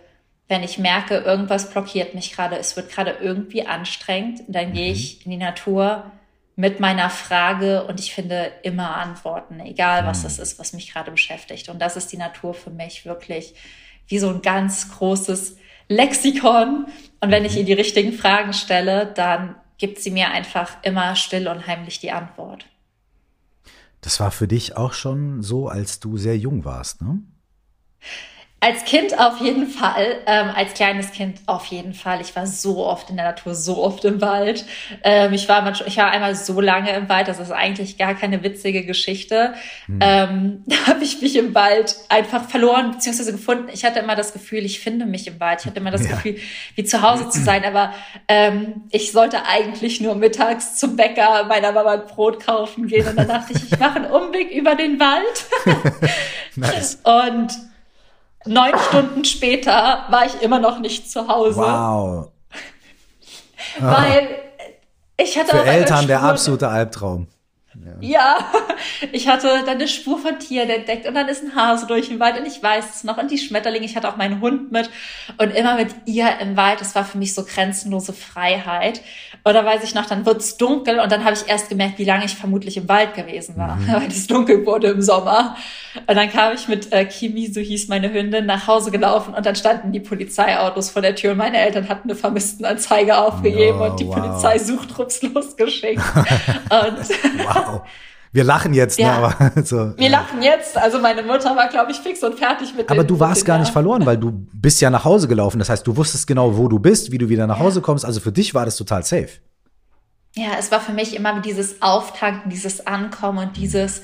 [0.47, 4.95] wenn ich merke, irgendwas blockiert mich gerade, es wird gerade irgendwie anstrengend, dann gehe mhm.
[4.95, 6.09] ich in die Natur
[6.55, 10.43] mit meiner Frage und ich finde immer Antworten, egal was das hm.
[10.43, 11.69] ist, was mich gerade beschäftigt.
[11.69, 13.55] Und das ist die Natur für mich wirklich
[14.07, 15.57] wie so ein ganz großes
[15.89, 16.87] Lexikon.
[17.19, 17.59] Und wenn ich mhm.
[17.59, 22.11] ihr die richtigen Fragen stelle, dann gibt sie mir einfach immer still und heimlich die
[22.11, 22.65] Antwort.
[24.01, 27.19] Das war für dich auch schon so, als du sehr jung warst, ne?
[28.61, 32.19] Als Kind auf jeden Fall, ähm, als kleines Kind auf jeden Fall.
[32.21, 34.65] Ich war so oft in der Natur, so oft im Wald.
[35.03, 38.15] Ähm, ich, war manchmal, ich war einmal so lange im Wald, das ist eigentlich gar
[38.15, 39.53] keine witzige Geschichte.
[39.85, 39.99] Hm.
[40.01, 43.33] Ähm, da habe ich mich im Wald einfach verloren bzw.
[43.33, 43.69] gefunden.
[43.71, 45.59] Ich hatte immer das Gefühl, ich finde mich im Wald.
[45.59, 46.15] Ich hatte immer das ja.
[46.15, 46.37] Gefühl,
[46.73, 47.65] wie zu Hause zu sein.
[47.65, 47.93] Aber
[48.27, 53.07] ähm, ich sollte eigentlich nur mittags zum Bäcker meiner Mama ein Brot kaufen gehen.
[53.07, 55.45] Und dann dachte ich, ich mache einen Umweg über den Wald.
[56.55, 56.99] nice.
[57.03, 57.74] Und
[58.45, 61.59] neun Stunden später war ich immer noch nicht zu Hause.
[61.59, 62.31] Wow.
[63.79, 64.27] Weil
[65.17, 67.27] ich hatte Für Eltern der absolute Albtraum.
[67.99, 68.37] Ja.
[69.11, 72.19] ich hatte dann eine Spur von Tieren entdeckt und dann ist ein Hase durch den
[72.19, 74.89] Wald und ich weiß es noch und die Schmetterlinge, ich hatte auch meinen Hund mit
[75.37, 79.01] und immer mit ihr im Wald, das war für mich so grenzenlose Freiheit.
[79.53, 82.25] Da weiß ich noch, dann wird's dunkel und dann habe ich erst gemerkt, wie lange
[82.25, 83.87] ich vermutlich im Wald gewesen war, mhm.
[83.93, 85.55] weil es dunkel wurde im Sommer.
[86.07, 89.45] Und dann kam ich mit äh, Kimi, so hieß meine Hündin, nach Hause gelaufen und
[89.45, 93.85] dann standen die Polizeiautos vor der Tür und meine Eltern hatten eine Vermisstenanzeige aufgegeben oh,
[93.85, 94.15] und die wow.
[94.15, 96.01] Polizei sucht losgeschickt.
[96.69, 97.81] und wow.
[98.35, 99.19] Wir lachen jetzt, ne, ja.
[99.19, 99.97] ne, aber so.
[99.97, 100.19] Wir ja.
[100.19, 100.77] lachen jetzt.
[100.77, 102.91] Also meine Mutter war, glaube ich, fix und fertig mit.
[102.91, 105.57] Aber du warst gar nicht verloren, weil du bist ja nach Hause gelaufen.
[105.57, 108.03] Das heißt, du wusstest genau, wo du bist, wie du wieder nach Hause kommst.
[108.03, 109.29] Also für dich war das total safe.
[110.35, 114.01] Ja, es war für mich immer dieses Auftanken, dieses Ankommen und dieses,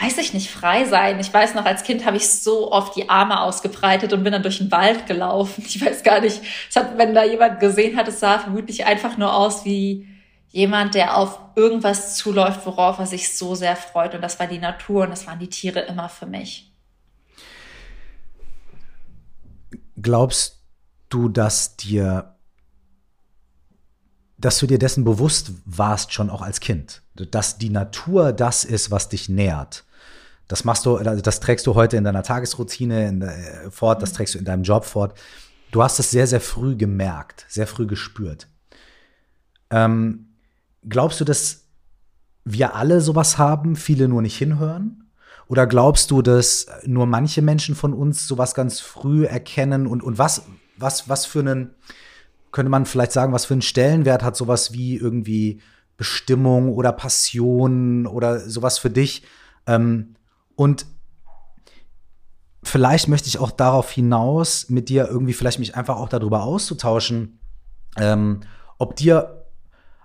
[0.00, 1.18] weiß ich nicht, frei sein.
[1.18, 4.44] Ich weiß noch, als Kind habe ich so oft die Arme ausgebreitet und bin dann
[4.44, 5.64] durch den Wald gelaufen.
[5.66, 6.40] Ich weiß gar nicht,
[6.70, 10.06] es hat, wenn da jemand gesehen hat, es sah vermutlich einfach nur aus wie
[10.58, 14.16] jemand, der auf irgendwas zuläuft, worauf er sich so sehr freut.
[14.16, 16.74] Und das war die Natur und das waren die Tiere immer für mich.
[20.02, 20.60] Glaubst
[21.10, 22.34] du, dass dir,
[24.36, 28.90] dass du dir dessen bewusst warst schon auch als Kind, dass die Natur das ist,
[28.90, 29.84] was dich nährt?
[30.48, 34.34] Das machst du, das trägst du heute in deiner Tagesroutine in äh, fort, das trägst
[34.34, 35.16] du in deinem Job fort.
[35.70, 38.48] Du hast es sehr, sehr früh gemerkt, sehr früh gespürt.
[39.70, 40.27] Ähm,
[40.88, 41.68] glaubst du, dass
[42.44, 45.10] wir alle sowas haben, viele nur nicht hinhören?
[45.48, 49.86] Oder glaubst du, dass nur manche Menschen von uns sowas ganz früh erkennen?
[49.86, 50.42] Und, und was,
[50.76, 51.74] was, was für einen,
[52.52, 55.60] könnte man vielleicht sagen, was für einen Stellenwert hat sowas wie irgendwie
[55.96, 59.22] Bestimmung oder Passion oder sowas für dich?
[59.66, 60.14] Ähm,
[60.54, 60.86] und
[62.62, 67.40] vielleicht möchte ich auch darauf hinaus, mit dir irgendwie vielleicht mich einfach auch darüber auszutauschen,
[67.96, 68.40] ähm,
[68.76, 69.37] ob dir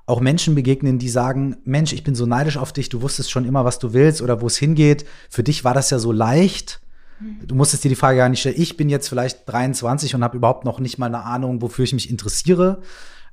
[0.06, 3.46] auch Menschen begegnen, die sagen, Mensch, ich bin so neidisch auf dich, du wusstest schon
[3.46, 5.06] immer, was du willst oder wo es hingeht.
[5.30, 6.82] Für dich war das ja so leicht.
[7.20, 7.48] Mhm.
[7.48, 8.56] Du musstest dir die Frage gar nicht stellen.
[8.58, 11.94] Ich bin jetzt vielleicht 23 und habe überhaupt noch nicht mal eine Ahnung, wofür ich
[11.94, 12.82] mich interessiere.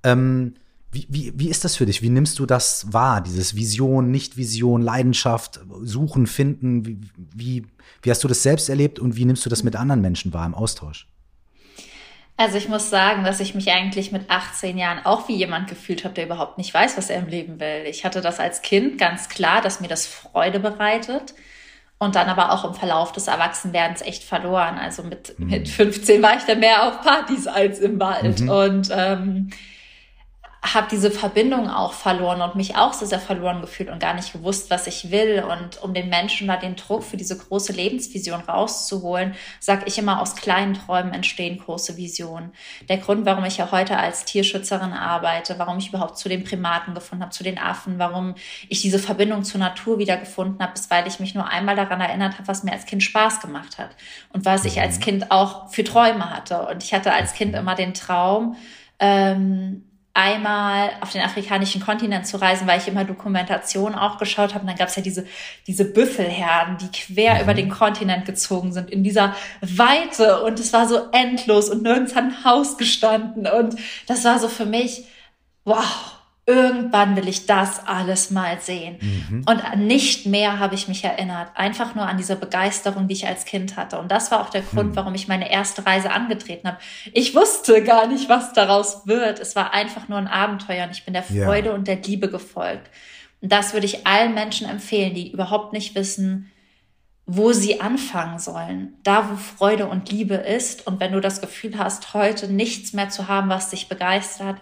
[0.04, 0.54] Ähm,
[0.92, 2.02] wie, wie, wie ist das für dich?
[2.02, 3.20] Wie nimmst du das wahr?
[3.20, 6.86] Dieses Vision, Nicht-Vision, Leidenschaft, Suchen, Finden?
[6.86, 7.00] Wie,
[7.34, 7.66] wie,
[8.02, 10.46] wie hast du das selbst erlebt und wie nimmst du das mit anderen Menschen wahr
[10.46, 11.09] im Austausch?
[12.40, 16.04] Also ich muss sagen, dass ich mich eigentlich mit 18 Jahren auch wie jemand gefühlt
[16.04, 17.84] habe, der überhaupt nicht weiß, was er im Leben will.
[17.84, 21.34] Ich hatte das als Kind ganz klar, dass mir das Freude bereitet
[21.98, 24.78] und dann aber auch im Verlauf des Erwachsenwerdens echt verloren.
[24.78, 25.48] Also mit, mhm.
[25.48, 28.40] mit 15 war ich dann mehr auf Partys als im Wald.
[28.40, 28.48] Mhm.
[28.48, 29.50] Und ähm,
[30.62, 34.32] habe diese Verbindung auch verloren und mich auch sehr, sehr verloren gefühlt und gar nicht
[34.32, 35.42] gewusst, was ich will.
[35.42, 40.20] Und um den Menschen da den Druck für diese große Lebensvision rauszuholen, sage ich immer,
[40.20, 42.52] aus kleinen Träumen entstehen große Visionen.
[42.90, 46.94] Der Grund, warum ich ja heute als Tierschützerin arbeite, warum ich überhaupt zu den Primaten
[46.94, 48.34] gefunden habe, zu den Affen, warum
[48.68, 52.02] ich diese Verbindung zur Natur wieder gefunden habe, ist, weil ich mich nur einmal daran
[52.02, 53.90] erinnert habe, was mir als Kind Spaß gemacht hat
[54.34, 55.02] und was ich als mhm.
[55.02, 56.66] Kind auch für Träume hatte.
[56.66, 58.56] Und ich hatte als Kind immer den Traum,
[58.98, 64.62] ähm, einmal auf den afrikanischen Kontinent zu reisen, weil ich immer Dokumentation auch geschaut habe.
[64.62, 65.26] Und dann gab es ja diese,
[65.66, 67.40] diese Büffelherden, die quer mhm.
[67.42, 70.42] über den Kontinent gezogen sind, in dieser Weite.
[70.42, 73.46] Und es war so endlos und nirgends hat ein Haus gestanden.
[73.46, 75.04] Und das war so für mich,
[75.64, 76.19] wow,
[76.50, 78.96] irgendwann will ich das alles mal sehen.
[79.00, 79.44] Mhm.
[79.48, 81.48] Und nicht mehr habe ich mich erinnert.
[81.54, 83.98] Einfach nur an diese Begeisterung, die ich als Kind hatte.
[84.00, 84.96] Und das war auch der Grund, mhm.
[84.96, 86.78] warum ich meine erste Reise angetreten habe.
[87.12, 89.38] Ich wusste gar nicht, was daraus wird.
[89.38, 91.74] Es war einfach nur ein Abenteuer und ich bin der Freude ja.
[91.74, 92.90] und der Liebe gefolgt.
[93.40, 96.50] Und das würde ich allen Menschen empfehlen, die überhaupt nicht wissen,
[97.26, 98.94] wo sie anfangen sollen.
[99.04, 100.88] Da, wo Freude und Liebe ist.
[100.88, 104.56] Und wenn du das Gefühl hast, heute nichts mehr zu haben, was dich begeistert,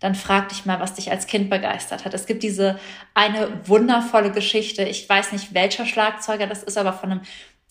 [0.00, 2.14] dann frag dich mal, was dich als Kind begeistert hat.
[2.14, 2.78] Es gibt diese
[3.14, 4.84] eine wundervolle Geschichte.
[4.84, 7.20] Ich weiß nicht, welcher Schlagzeuger das ist, aber von einem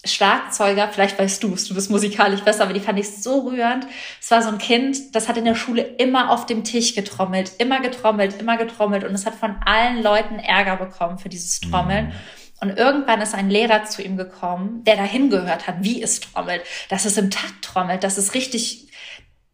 [0.06, 3.88] Schlagzeuger, vielleicht weißt du es, du bist musikalisch besser, aber die fand ich so rührend.
[4.22, 7.54] Es war so ein Kind, das hat in der Schule immer auf dem Tisch getrommelt,
[7.58, 12.08] immer getrommelt, immer getrommelt und es hat von allen Leuten Ärger bekommen für dieses Trommeln.
[12.08, 12.14] Mhm.
[12.60, 16.62] Und irgendwann ist ein Lehrer zu ihm gekommen, der dahin gehört hat, wie es trommelt,
[16.90, 18.88] dass es im Takt trommelt, dass es richtig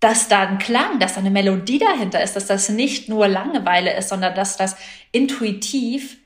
[0.04, 3.96] dass da ein Klang, dass da eine Melodie dahinter ist, dass das nicht nur Langeweile
[3.96, 4.76] ist, sondern dass das
[5.14, 6.18] intuitiv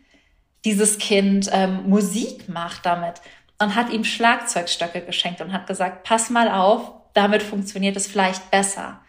[0.66, 3.22] dieses Kind ähm, Musik macht damit
[3.60, 8.50] und hat ihm Schlagzeugstöcke geschenkt und hat gesagt, pass mal auf, damit funktioniert es vielleicht
[8.50, 9.00] besser.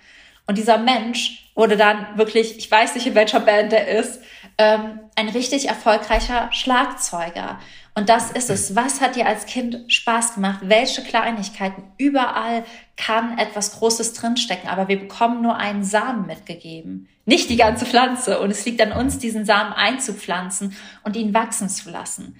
[0.46, 4.20] Und dieser Mensch wurde dann wirklich, ich weiß nicht, in welcher Band er ist,
[4.58, 7.58] ähm, ein richtig erfolgreicher Schlagzeuger.
[7.94, 8.76] Und das ist es.
[8.76, 10.60] Was hat dir als Kind Spaß gemacht?
[10.62, 11.82] Welche Kleinigkeiten?
[11.96, 12.64] Überall
[12.96, 17.08] kann etwas Großes drinstecken, aber wir bekommen nur einen Samen mitgegeben.
[17.24, 18.40] Nicht die ganze Pflanze.
[18.40, 22.36] Und es liegt an uns, diesen Samen einzupflanzen und ihn wachsen zu lassen.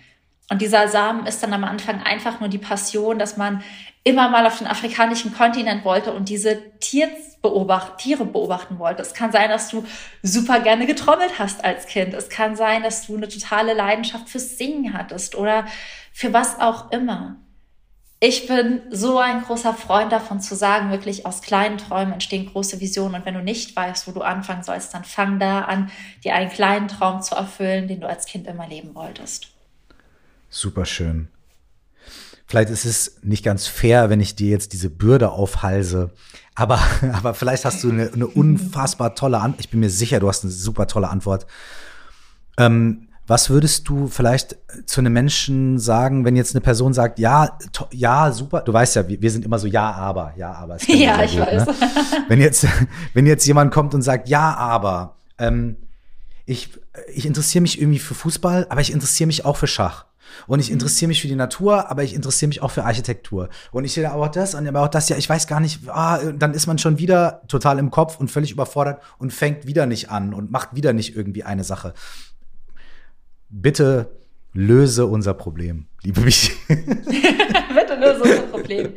[0.51, 3.63] Und dieser Samen ist dann am Anfang einfach nur die Passion, dass man
[4.09, 6.57] immer mal auf den afrikanischen Kontinent wollte und diese
[7.43, 9.03] beobacht, Tiere beobachten wollte.
[9.03, 9.85] Es kann sein, dass du
[10.23, 12.15] super gerne getrommelt hast als Kind.
[12.15, 15.67] Es kann sein, dass du eine totale Leidenschaft fürs Singen hattest oder
[16.13, 17.37] für was auch immer.
[18.19, 22.81] Ich bin so ein großer Freund davon zu sagen, wirklich aus kleinen Träumen entstehen große
[22.81, 23.15] Visionen.
[23.15, 25.93] Und wenn du nicht weißt, wo du anfangen sollst, dann fang da an,
[26.25, 29.49] dir einen kleinen Traum zu erfüllen, den du als Kind immer leben wolltest.
[30.49, 31.29] Super schön.
[32.49, 36.11] Vielleicht ist es nicht ganz fair, wenn ich dir jetzt diese Bürde aufhalse.
[36.55, 36.81] Aber,
[37.13, 39.61] aber vielleicht hast du eine, eine unfassbar tolle Antwort.
[39.61, 41.47] Ich bin mir sicher, du hast eine super tolle Antwort.
[42.57, 44.57] Ähm, was würdest du vielleicht
[44.87, 47.59] zu einem Menschen sagen, wenn jetzt eine Person sagt, ja,
[47.93, 50.79] ja, super, du weißt ja, wir, sind immer so ja, aber, ja, aber.
[50.87, 51.67] Ja, ich gut, weiß.
[51.67, 51.75] Ne?
[52.29, 52.67] Wenn jetzt,
[53.13, 55.77] wenn jetzt jemand kommt und sagt, ja, aber, ähm,
[56.47, 56.71] ich,
[57.13, 60.07] ich interessiere mich irgendwie für Fußball, aber ich interessiere mich auch für Schach.
[60.47, 60.75] Und ich mhm.
[60.75, 63.49] interessiere mich für die Natur, aber ich interessiere mich auch für Architektur.
[63.73, 65.89] Und ich sehe aber auch das und aber auch das, ja, ich weiß gar nicht,
[65.89, 69.87] ah, dann ist man schon wieder total im Kopf und völlig überfordert und fängt wieder
[69.87, 71.95] nicht an und macht wieder nicht irgendwie eine Sache.
[73.49, 74.11] Bitte
[74.53, 76.53] löse unser Problem, liebe mich.
[76.69, 78.95] Bitte löse unser Problem.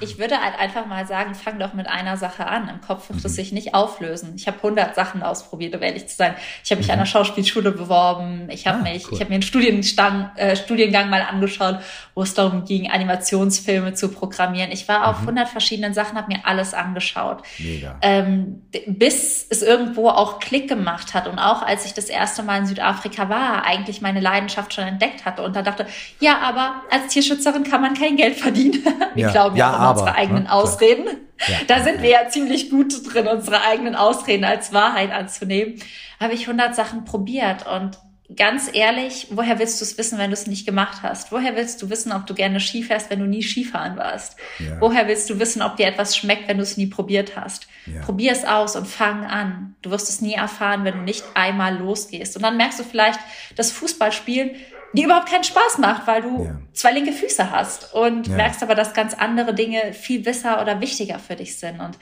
[0.00, 2.68] Ich würde halt einfach mal sagen, fang doch mit einer Sache an.
[2.68, 3.36] Im Kopf wird es mhm.
[3.36, 4.34] sich nicht auflösen.
[4.36, 6.34] Ich habe 100 Sachen ausprobiert, um ehrlich zu sein.
[6.64, 6.92] Ich habe mich mhm.
[6.92, 8.48] an einer Schauspielschule beworben.
[8.50, 9.14] Ich habe ah, mich, cool.
[9.14, 11.80] ich habe mir einen Studiengang, äh, Studiengang mal angeschaut,
[12.14, 14.70] wo es darum ging, Animationsfilme zu programmieren.
[14.70, 15.30] Ich war auf mhm.
[15.30, 17.42] 100 verschiedenen Sachen, habe mir alles angeschaut.
[17.58, 17.98] Mega.
[18.00, 22.58] Ähm, bis es irgendwo auch Klick gemacht hat und auch als ich das erste Mal
[22.58, 25.86] in Südafrika war, eigentlich meine Leidenschaft schon entdeckt hatte und da dachte,
[26.20, 28.82] ja, aber als Tierschützerin kann man kein Geld verdienen.
[29.14, 29.30] Wir ja.
[29.30, 30.52] glauben ja, ja an unsere eigenen ne?
[30.52, 31.06] Ausreden.
[31.48, 31.56] Ja.
[31.66, 35.76] Da sind wir ja ziemlich gut drin, unsere eigenen Ausreden als Wahrheit anzunehmen.
[36.20, 37.98] Habe ich 100 Sachen probiert und
[38.36, 41.32] ganz ehrlich, woher willst du es wissen, wenn du es nicht gemacht hast?
[41.32, 44.36] Woher willst du wissen, ob du gerne Ski fährst, wenn du nie Skifahren warst?
[44.58, 44.80] Ja.
[44.80, 47.66] Woher willst du wissen, ob dir etwas schmeckt, wenn du es nie probiert hast?
[47.86, 48.02] Ja.
[48.02, 49.74] Probier es aus und fang an.
[49.82, 52.36] Du wirst es nie erfahren, wenn du nicht einmal losgehst.
[52.36, 53.18] Und dann merkst du vielleicht,
[53.56, 54.52] dass Fußballspielen
[54.92, 56.58] dir überhaupt keinen Spaß macht, weil du ja.
[56.72, 61.18] zwei linke Füße hast und merkst aber, dass ganz andere Dinge viel besser oder wichtiger
[61.18, 61.80] für dich sind.
[61.80, 61.98] Und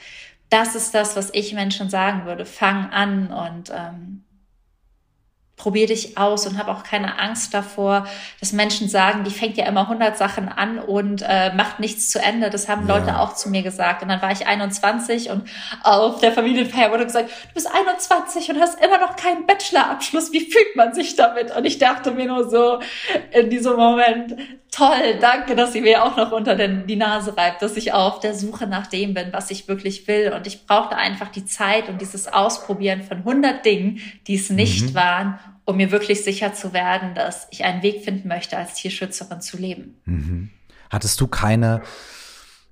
[0.49, 2.45] das ist das, was ich Menschen sagen würde.
[2.45, 4.23] Fang an und ähm,
[5.59, 8.07] probier dich aus und habe auch keine Angst davor,
[8.39, 12.19] dass Menschen sagen, die fängt ja immer 100 Sachen an und äh, macht nichts zu
[12.19, 12.49] Ende.
[12.49, 12.95] Das haben ja.
[12.95, 14.01] Leute auch zu mir gesagt.
[14.01, 15.43] Und dann war ich 21 und
[15.83, 20.31] auf der Familienfeier wurde gesagt, du bist 21 und hast immer noch keinen Bachelorabschluss.
[20.31, 21.55] Wie fühlt man sich damit?
[21.55, 22.79] Und ich dachte mir nur so
[23.31, 24.37] in diesem Moment,
[24.71, 28.19] toll, danke, dass sie mir auch noch unter den, die Nase reibt, dass ich auf
[28.19, 30.31] der Suche nach dem bin, was ich wirklich will.
[30.33, 34.91] Und ich brauchte einfach die Zeit und dieses Ausprobieren von 100 Dingen, die es nicht
[34.91, 34.95] mhm.
[34.95, 35.39] waren,
[35.69, 39.55] um mir wirklich sicher zu werden, dass ich einen Weg finden möchte, als Tierschützerin zu
[39.55, 40.01] leben.
[40.05, 40.49] Mhm.
[40.89, 41.83] Hattest du keine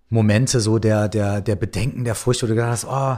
[0.10, 3.18] Momente so der, der, der Bedenken, der Furcht, wo du gedacht hast, oh,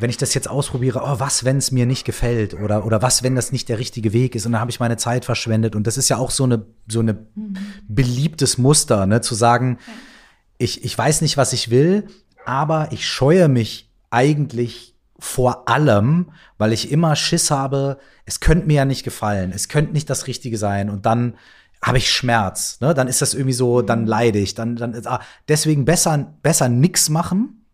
[0.00, 3.22] wenn ich das jetzt ausprobiere, oh, was, wenn es mir nicht gefällt oder, oder was,
[3.22, 5.86] wenn das nicht der richtige Weg ist und dann habe ich meine Zeit verschwendet und
[5.86, 7.58] das ist ja auch so eine, so eine mhm.
[7.86, 9.76] beliebtes Muster, ne, zu sagen,
[10.56, 12.06] ich, ich weiß nicht, was ich will,
[12.46, 18.74] aber ich scheue mich eigentlich vor allem, weil ich immer Schiss habe, es könnte mir
[18.74, 21.34] ja nicht gefallen, es könnte nicht das Richtige sein und dann
[21.82, 22.92] habe ich Schmerz, ne?
[22.94, 27.08] Dann ist das irgendwie so, dann leide ich, dann, dann ah, deswegen besser, besser nix
[27.08, 27.64] machen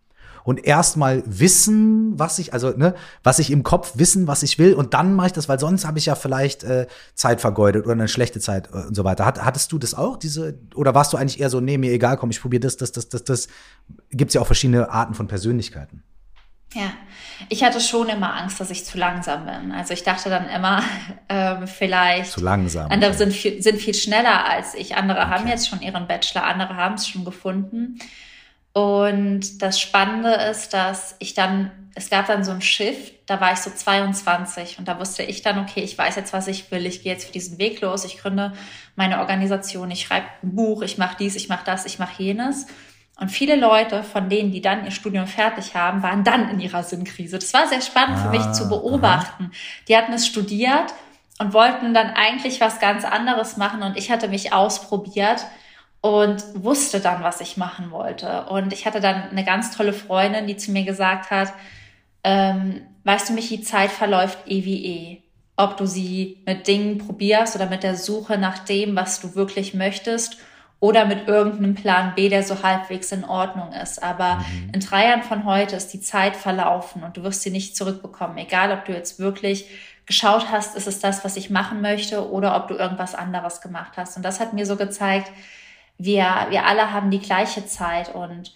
[0.44, 4.74] und erstmal wissen, was ich, also ne, was ich im Kopf wissen, was ich will,
[4.74, 7.92] und dann mache ich das, weil sonst habe ich ja vielleicht äh, Zeit vergeudet oder
[7.92, 9.24] eine schlechte Zeit äh, und so weiter.
[9.24, 12.18] Hat, hattest du das auch, diese, oder warst du eigentlich eher so, nee, mir egal,
[12.18, 13.48] komm, ich probiere das, das, das, das, das.
[14.10, 16.02] Gibt es ja auch verschiedene Arten von Persönlichkeiten.
[16.72, 16.92] Ja,
[17.48, 19.72] ich hatte schon immer Angst, dass ich zu langsam bin.
[19.72, 20.82] Also ich dachte dann immer,
[21.28, 22.90] ähm, vielleicht zu langsam.
[22.90, 23.18] Andere okay.
[23.18, 24.96] sind, viel, sind viel schneller als ich.
[24.96, 25.28] Andere okay.
[25.28, 27.98] haben jetzt schon ihren Bachelor, andere haben es schon gefunden.
[28.72, 33.52] Und das Spannende ist, dass ich dann, es gab dann so ein Shift, da war
[33.52, 36.84] ich so 22 und da wusste ich dann, okay, ich weiß jetzt, was ich will,
[36.84, 38.52] ich gehe jetzt für diesen Weg los, ich gründe
[38.96, 42.66] meine Organisation, ich schreibe ein Buch, ich mache dies, ich mache das, ich mache jenes.
[43.20, 46.82] Und viele Leute von denen, die dann ihr Studium fertig haben, waren dann in ihrer
[46.82, 47.38] Sinnkrise.
[47.38, 49.44] Das war sehr spannend ah, für mich zu ah, beobachten.
[49.44, 49.52] Aha.
[49.88, 50.92] Die hatten es studiert
[51.38, 55.44] und wollten dann eigentlich was ganz anderes machen und ich hatte mich ausprobiert
[56.00, 58.46] und wusste dann, was ich machen wollte.
[58.46, 61.52] Und ich hatte dann eine ganz tolle Freundin, die zu mir gesagt hat,
[62.24, 65.22] ähm, weißt du, mich, die Zeit verläuft eh wie eh.
[65.56, 69.72] Ob du sie mit Dingen probierst oder mit der Suche nach dem, was du wirklich
[69.72, 70.36] möchtest
[70.84, 74.02] oder mit irgendeinem Plan B, der so halbwegs in Ordnung ist.
[74.02, 74.72] Aber mhm.
[74.74, 78.36] in drei Jahren von heute ist die Zeit verlaufen und du wirst sie nicht zurückbekommen.
[78.36, 79.64] Egal, ob du jetzt wirklich
[80.04, 83.94] geschaut hast, ist es das, was ich machen möchte oder ob du irgendwas anderes gemacht
[83.96, 84.18] hast.
[84.18, 85.32] Und das hat mir so gezeigt,
[85.96, 88.52] wir, wir alle haben die gleiche Zeit und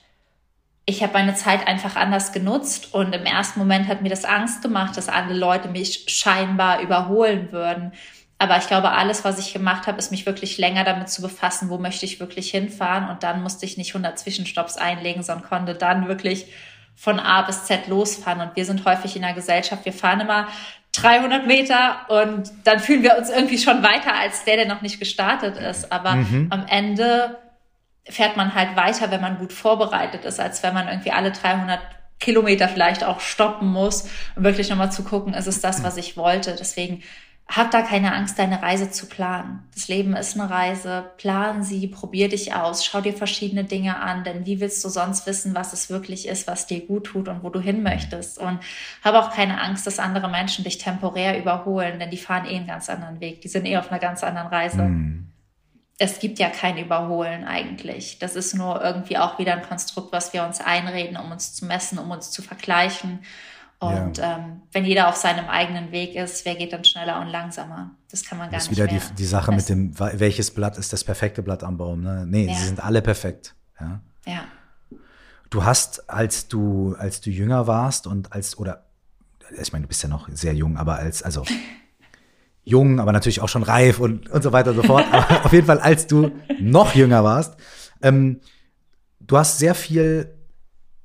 [0.85, 4.61] ich habe meine Zeit einfach anders genutzt und im ersten Moment hat mir das Angst
[4.61, 7.93] gemacht, dass alle Leute mich scheinbar überholen würden.
[8.39, 11.71] Aber ich glaube, alles, was ich gemacht habe, ist mich wirklich länger damit zu befassen,
[11.71, 13.09] wo möchte ich wirklich hinfahren.
[13.09, 16.47] Und dann musste ich nicht 100 Zwischenstopps einlegen, sondern konnte dann wirklich
[16.95, 18.41] von A bis Z losfahren.
[18.41, 20.49] Und wir sind häufig in der Gesellschaft, wir fahren immer
[20.93, 24.99] 300 Meter und dann fühlen wir uns irgendwie schon weiter als der, der noch nicht
[24.99, 25.93] gestartet ist.
[25.93, 26.47] Aber mhm.
[26.51, 27.39] am Ende
[28.09, 31.81] fährt man halt weiter, wenn man gut vorbereitet ist, als wenn man irgendwie alle 300
[32.21, 36.17] Kilometer vielleicht auch stoppen muss, um wirklich nochmal zu gucken, ist es das, was ich
[36.17, 36.57] wollte.
[36.59, 37.03] Deswegen
[37.49, 39.67] hab da keine Angst, deine Reise zu planen.
[39.73, 41.11] Das Leben ist eine Reise.
[41.17, 45.27] Plan sie, probier dich aus, schau dir verschiedene Dinge an, denn wie willst du sonst
[45.27, 48.39] wissen, was es wirklich ist, was dir gut tut und wo du hin möchtest?
[48.39, 48.61] Und
[49.03, 52.67] hab auch keine Angst, dass andere Menschen dich temporär überholen, denn die fahren eh einen
[52.67, 53.41] ganz anderen Weg.
[53.41, 54.83] Die sind eh auf einer ganz anderen Reise.
[54.83, 55.33] Mhm.
[55.97, 58.19] Es gibt ja kein Überholen eigentlich.
[58.19, 61.65] Das ist nur irgendwie auch wieder ein Konstrukt, was wir uns einreden, um uns zu
[61.65, 63.21] messen, um uns zu vergleichen
[63.81, 64.39] und ja.
[64.39, 67.93] ähm, wenn jeder auf seinem eigenen Weg ist, wer geht dann schneller und langsamer?
[68.11, 68.67] Das kann man gar nicht.
[68.67, 71.77] Das ist wieder die, die Sache mit dem, welches Blatt ist das perfekte Blatt am
[71.77, 72.01] Baum?
[72.01, 72.27] Ne?
[72.27, 72.55] Nee, ja.
[72.55, 73.55] sie sind alle perfekt.
[73.81, 74.01] Ja.
[74.27, 74.45] ja.
[75.51, 78.87] Du hast, als du, als du jünger warst und als, oder
[79.61, 81.45] ich meine, du bist ja noch sehr jung, aber als, also
[82.65, 85.07] jung, aber natürlich auch schon reif und, und so weiter und so fort.
[85.13, 87.55] aber auf jeden Fall, als du noch jünger warst,
[88.03, 88.41] ähm,
[89.21, 90.35] du hast sehr viel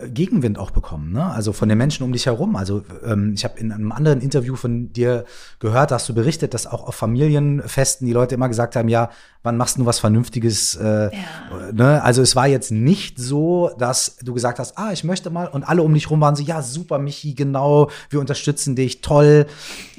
[0.09, 1.25] Gegenwind auch bekommen, ne?
[1.25, 2.55] Also von den Menschen um dich herum.
[2.55, 5.25] Also ähm, ich habe in einem anderen Interview von dir
[5.59, 9.09] gehört, hast du berichtet, dass auch auf Familienfesten die Leute immer gesagt haben, ja,
[9.43, 10.75] wann machst du was Vernünftiges?
[10.75, 11.71] Äh, ja.
[11.71, 12.01] ne?
[12.01, 15.63] Also es war jetzt nicht so, dass du gesagt hast, ah, ich möchte mal, und
[15.63, 19.45] alle um dich rum waren so, ja, super, Michi, genau, wir unterstützen dich, toll,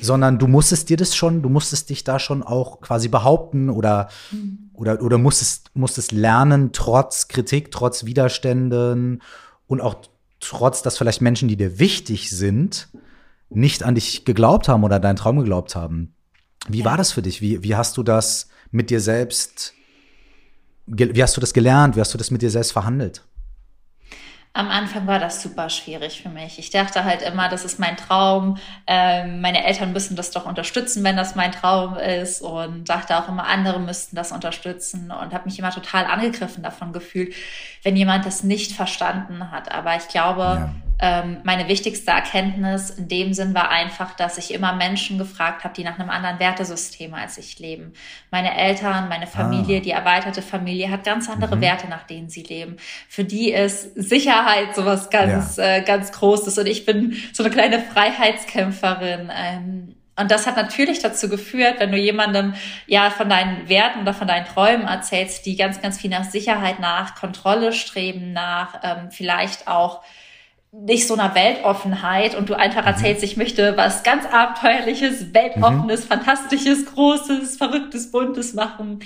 [0.00, 4.08] sondern du musstest dir das schon, du musstest dich da schon auch quasi behaupten oder
[4.32, 4.70] mhm.
[4.74, 9.20] oder oder musstest musstest lernen trotz Kritik, trotz Widerständen
[9.74, 9.96] und auch
[10.40, 12.88] trotz, dass vielleicht Menschen, die dir wichtig sind,
[13.50, 16.14] nicht an dich geglaubt haben oder deinen Traum geglaubt haben.
[16.68, 16.84] Wie ja.
[16.84, 17.40] war das für dich?
[17.40, 19.74] Wie, wie hast du das mit dir selbst,
[20.86, 21.96] wie hast du das gelernt?
[21.96, 23.24] Wie hast du das mit dir selbst verhandelt?
[24.56, 26.60] Am Anfang war das super schwierig für mich.
[26.60, 28.56] Ich dachte halt immer, das ist mein Traum.
[28.86, 32.40] Ähm, meine Eltern müssen das doch unterstützen, wenn das mein Traum ist.
[32.40, 35.10] Und dachte auch immer, andere müssten das unterstützen.
[35.10, 37.34] Und habe mich immer total angegriffen davon gefühlt,
[37.82, 39.72] wenn jemand das nicht verstanden hat.
[39.72, 44.54] Aber ich glaube, ja ähm, meine wichtigste Erkenntnis in dem Sinn war einfach, dass ich
[44.54, 47.94] immer Menschen gefragt habe, die nach einem anderen Wertesystem als ich leben.
[48.30, 49.80] Meine Eltern, meine Familie, ah.
[49.80, 51.62] die erweiterte Familie hat ganz andere mhm.
[51.62, 52.76] Werte, nach denen sie leben.
[53.08, 55.76] Für die ist Sicherheit sowas ganz, ja.
[55.76, 59.32] äh, ganz Großes und ich bin so eine kleine Freiheitskämpferin.
[59.36, 62.54] Ähm, und das hat natürlich dazu geführt, wenn du jemandem
[62.86, 66.78] ja von deinen Werten oder von deinen Träumen erzählst, die ganz, ganz viel nach Sicherheit,
[66.78, 70.02] nach Kontrolle streben, nach ähm, vielleicht auch
[70.82, 72.88] nicht so einer Weltoffenheit und du einfach mhm.
[72.88, 76.08] erzählst, ich möchte was ganz Abenteuerliches, Weltoffenes, mhm.
[76.08, 79.00] Fantastisches, Großes, Verrücktes, Buntes machen,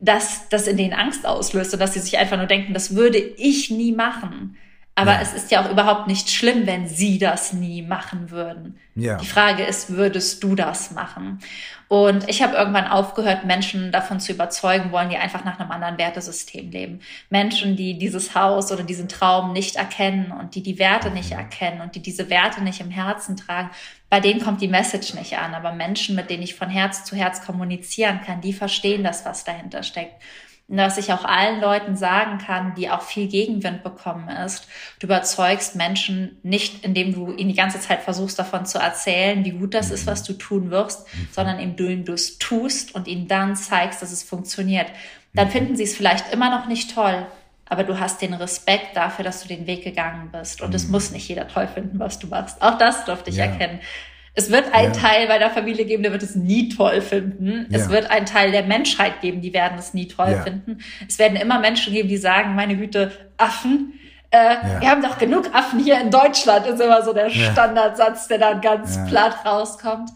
[0.00, 3.18] dass das in denen Angst auslöst und dass sie sich einfach nur denken, das würde
[3.18, 4.56] ich nie machen.
[4.96, 5.20] Aber ja.
[5.20, 8.78] es ist ja auch überhaupt nicht schlimm, wenn sie das nie machen würden.
[8.94, 9.16] Ja.
[9.16, 11.40] Die Frage ist, würdest du das machen?
[11.88, 15.98] Und ich habe irgendwann aufgehört, Menschen davon zu überzeugen wollen, die einfach nach einem anderen
[15.98, 17.00] Wertesystem leben.
[17.28, 21.38] Menschen, die dieses Haus oder diesen Traum nicht erkennen und die die Werte nicht mhm.
[21.38, 23.70] erkennen und die diese Werte nicht im Herzen tragen,
[24.08, 25.54] bei denen kommt die Message nicht an.
[25.54, 29.42] Aber Menschen, mit denen ich von Herz zu Herz kommunizieren kann, die verstehen das, was
[29.42, 30.22] dahinter steckt
[30.66, 34.66] was ich auch allen Leuten sagen kann, die auch viel Gegenwind bekommen ist.
[34.98, 39.50] Du überzeugst Menschen nicht, indem du ihnen die ganze Zeit versuchst, davon zu erzählen, wie
[39.50, 41.28] gut das ist, was du tun wirst, mhm.
[41.32, 44.86] sondern indem du es tust und ihnen dann zeigst, dass es funktioniert.
[45.34, 45.52] Dann mhm.
[45.52, 47.26] finden sie es vielleicht immer noch nicht toll,
[47.66, 50.62] aber du hast den Respekt dafür, dass du den Weg gegangen bist.
[50.62, 50.92] Und es mhm.
[50.92, 52.62] muss nicht jeder toll finden, was du machst.
[52.62, 53.46] Auch das durfte ich ja.
[53.46, 53.80] erkennen.
[54.36, 55.00] Es wird einen ja.
[55.00, 57.66] Teil bei der Familie geben, der wird es nie toll finden.
[57.70, 57.78] Ja.
[57.78, 60.42] Es wird einen Teil der Menschheit geben, die werden es nie toll ja.
[60.42, 60.78] finden.
[61.08, 63.92] Es werden immer Menschen geben, die sagen, meine Güte, Affen.
[64.30, 68.38] Äh, Wir haben doch genug Affen hier in Deutschland, ist immer so der Standardsatz, der
[68.38, 70.10] dann ganz platt rauskommt.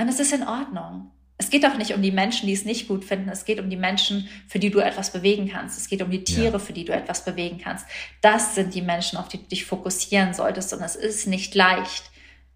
[0.00, 1.12] Und es ist in Ordnung.
[1.38, 3.28] Es geht doch nicht um die Menschen, die es nicht gut finden.
[3.28, 5.78] Es geht um die Menschen, für die du etwas bewegen kannst.
[5.78, 6.58] Es geht um die Tiere, ja.
[6.58, 7.86] für die du etwas bewegen kannst.
[8.20, 10.72] Das sind die Menschen, auf die du dich fokussieren solltest.
[10.72, 12.11] Und es ist nicht leicht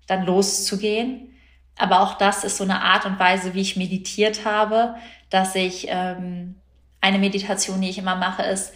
[0.06, 1.34] dann loszugehen.
[1.78, 4.96] Aber auch das ist so eine Art und Weise, wie ich meditiert habe,
[5.30, 6.56] dass ich ähm,
[7.00, 8.72] eine Meditation, die ich immer mache, ist,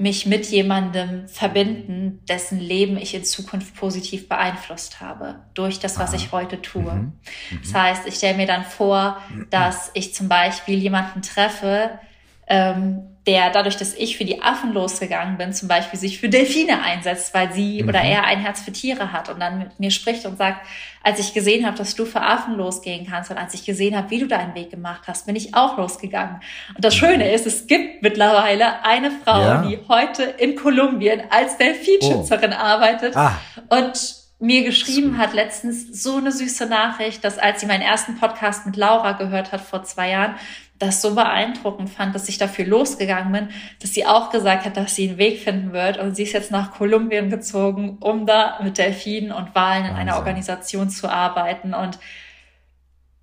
[0.00, 6.10] mich mit jemandem verbinden, dessen Leben ich in Zukunft positiv beeinflusst habe, durch das, was
[6.10, 6.16] Aha.
[6.16, 6.90] ich heute tue.
[6.90, 7.12] Mhm.
[7.50, 7.60] Mhm.
[7.62, 9.18] Das heißt, ich stelle mir dann vor,
[9.50, 11.98] dass ich zum Beispiel jemanden treffe,
[12.46, 16.82] ähm, der dadurch, dass ich für die Affen losgegangen bin, zum Beispiel sich für Delfine
[16.82, 17.88] einsetzt, weil sie mhm.
[17.88, 20.66] oder er ein Herz für Tiere hat und dann mit mir spricht und sagt,
[21.04, 24.10] als ich gesehen habe, dass du für Affen losgehen kannst und als ich gesehen habe,
[24.10, 26.40] wie du deinen Weg gemacht hast, bin ich auch losgegangen.
[26.74, 29.62] Und das Schöne ist, es gibt mittlerweile eine Frau, ja.
[29.62, 32.56] die heute in Kolumbien als Delfinschützerin oh.
[32.60, 33.38] arbeitet ah.
[33.68, 38.66] und mir geschrieben hat letztens so eine süße Nachricht, dass als sie meinen ersten Podcast
[38.66, 40.34] mit Laura gehört hat vor zwei Jahren,
[40.80, 43.48] das so beeindruckend fand, dass ich dafür losgegangen bin,
[43.80, 45.98] dass sie auch gesagt hat, dass sie einen Weg finden wird.
[45.98, 50.16] Und sie ist jetzt nach Kolumbien gezogen, um da mit Delfinen und Wahlen in einer
[50.16, 51.74] Organisation zu arbeiten.
[51.74, 51.98] Und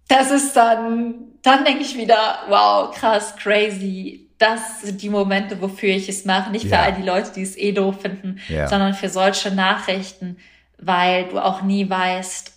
[0.07, 4.29] das ist dann, dann denke ich wieder, wow, krass, crazy.
[4.37, 6.51] Das sind die Momente, wofür ich es mache.
[6.51, 6.83] Nicht für ja.
[6.83, 8.67] all die Leute, die es eh doof finden, ja.
[8.67, 10.37] sondern für solche Nachrichten,
[10.77, 12.53] weil du auch nie weißt,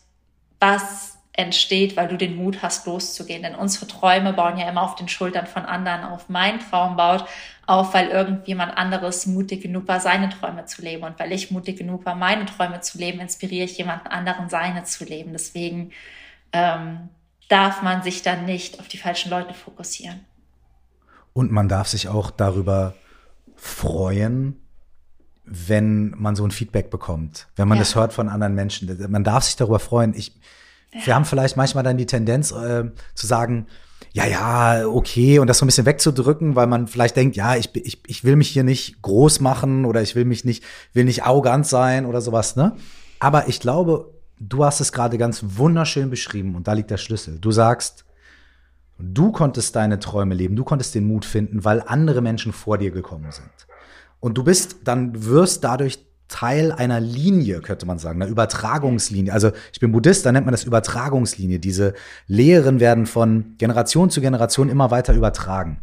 [0.61, 3.43] was entsteht, weil du den Mut hast, loszugehen.
[3.43, 6.29] Denn unsere Träume bauen ja immer auf den Schultern von anderen auf.
[6.29, 7.25] Mein Traum baut
[7.67, 11.05] auf, weil irgendjemand anderes mutig genug war, seine Träume zu leben.
[11.05, 14.85] Und weil ich mutig genug war, meine Träume zu leben, inspiriere ich jemanden anderen, seine
[14.85, 15.33] zu leben.
[15.33, 15.93] Deswegen
[16.53, 17.09] ähm,
[17.49, 20.21] darf man sich dann nicht auf die falschen Leute fokussieren.
[21.33, 22.95] Und man darf sich auch darüber
[23.55, 24.61] freuen,
[25.45, 27.83] wenn man so ein Feedback bekommt, wenn man ja.
[27.83, 29.11] das hört von anderen Menschen.
[29.11, 30.15] Man darf sich darüber freuen.
[30.15, 30.33] Ich,
[30.93, 32.85] Wir haben vielleicht manchmal dann die Tendenz äh,
[33.15, 33.67] zu sagen,
[34.13, 37.75] ja, ja, okay, und das so ein bisschen wegzudrücken, weil man vielleicht denkt, ja, ich,
[37.77, 41.25] ich, ich will mich hier nicht groß machen oder ich will mich nicht, will nicht
[41.25, 42.77] arrogant sein oder sowas, ne?
[43.21, 47.39] Aber ich glaube, du hast es gerade ganz wunderschön beschrieben und da liegt der Schlüssel.
[47.39, 48.05] Du sagst,
[48.99, 52.91] du konntest deine Träume leben, du konntest den Mut finden, weil andere Menschen vor dir
[52.91, 53.51] gekommen sind.
[54.19, 59.33] Und du bist, dann wirst dadurch Teil einer Linie, könnte man sagen, einer Übertragungslinie.
[59.33, 61.59] Also ich bin Buddhist, da nennt man das Übertragungslinie.
[61.59, 61.93] Diese
[62.27, 65.83] Lehren werden von Generation zu Generation immer weiter übertragen.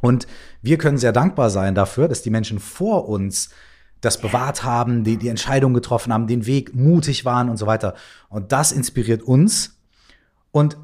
[0.00, 0.28] Und
[0.62, 3.48] wir können sehr dankbar sein dafür, dass die Menschen vor uns
[4.00, 7.94] das bewahrt haben, die, die Entscheidung getroffen haben, den Weg mutig waren und so weiter.
[8.28, 9.80] Und das inspiriert uns.
[10.52, 10.76] Und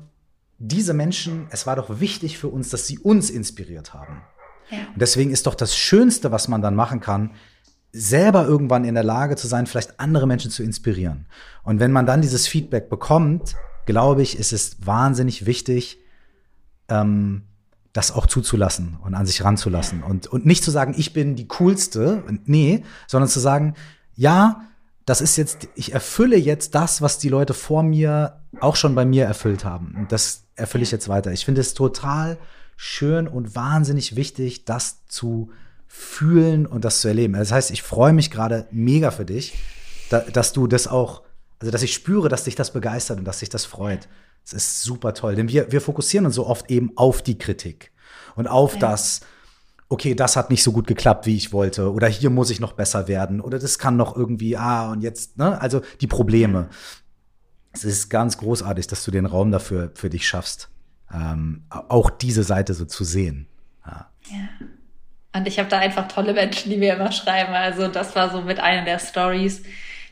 [0.58, 4.22] diese Menschen, es war doch wichtig für uns, dass sie uns inspiriert haben.
[4.70, 4.78] Ja.
[4.78, 7.32] Und deswegen ist doch das Schönste, was man dann machen kann,
[7.94, 11.26] selber irgendwann in der Lage zu sein, vielleicht andere Menschen zu inspirieren.
[11.62, 13.54] Und wenn man dann dieses Feedback bekommt,
[13.86, 15.98] glaube ich, ist es wahnsinnig wichtig,
[16.88, 17.42] ähm,
[17.92, 20.02] das auch zuzulassen und an sich ranzulassen.
[20.02, 23.74] Und, und nicht zu sagen, ich bin die coolste, nee, sondern zu sagen,
[24.16, 24.62] ja,
[25.06, 29.04] das ist jetzt, ich erfülle jetzt das, was die Leute vor mir auch schon bei
[29.04, 29.94] mir erfüllt haben.
[29.96, 31.30] Und das erfülle ich jetzt weiter.
[31.30, 32.38] Ich finde es total
[32.76, 35.52] schön und wahnsinnig wichtig, das zu
[35.96, 37.34] fühlen und das zu erleben.
[37.34, 39.54] Das heißt, ich freue mich gerade mega für dich,
[40.10, 41.22] da, dass du das auch,
[41.60, 44.08] also dass ich spüre, dass dich das begeistert und dass dich das freut.
[44.42, 47.92] Das ist super toll, denn wir, wir fokussieren uns so oft eben auf die Kritik
[48.34, 48.80] und auf ja.
[48.80, 49.20] das,
[49.88, 52.72] okay, das hat nicht so gut geklappt, wie ich wollte, oder hier muss ich noch
[52.72, 56.70] besser werden, oder das kann noch irgendwie, ah, und jetzt, ne, also die Probleme.
[57.70, 60.70] Es ist ganz großartig, dass du den Raum dafür für dich schaffst,
[61.12, 63.46] ähm, auch diese Seite so zu sehen.
[63.86, 64.10] Ja.
[64.30, 64.66] ja.
[65.34, 67.52] Und ich habe da einfach tolle Menschen, die mir immer schreiben.
[67.52, 69.62] Also das war so mit einer der Stories,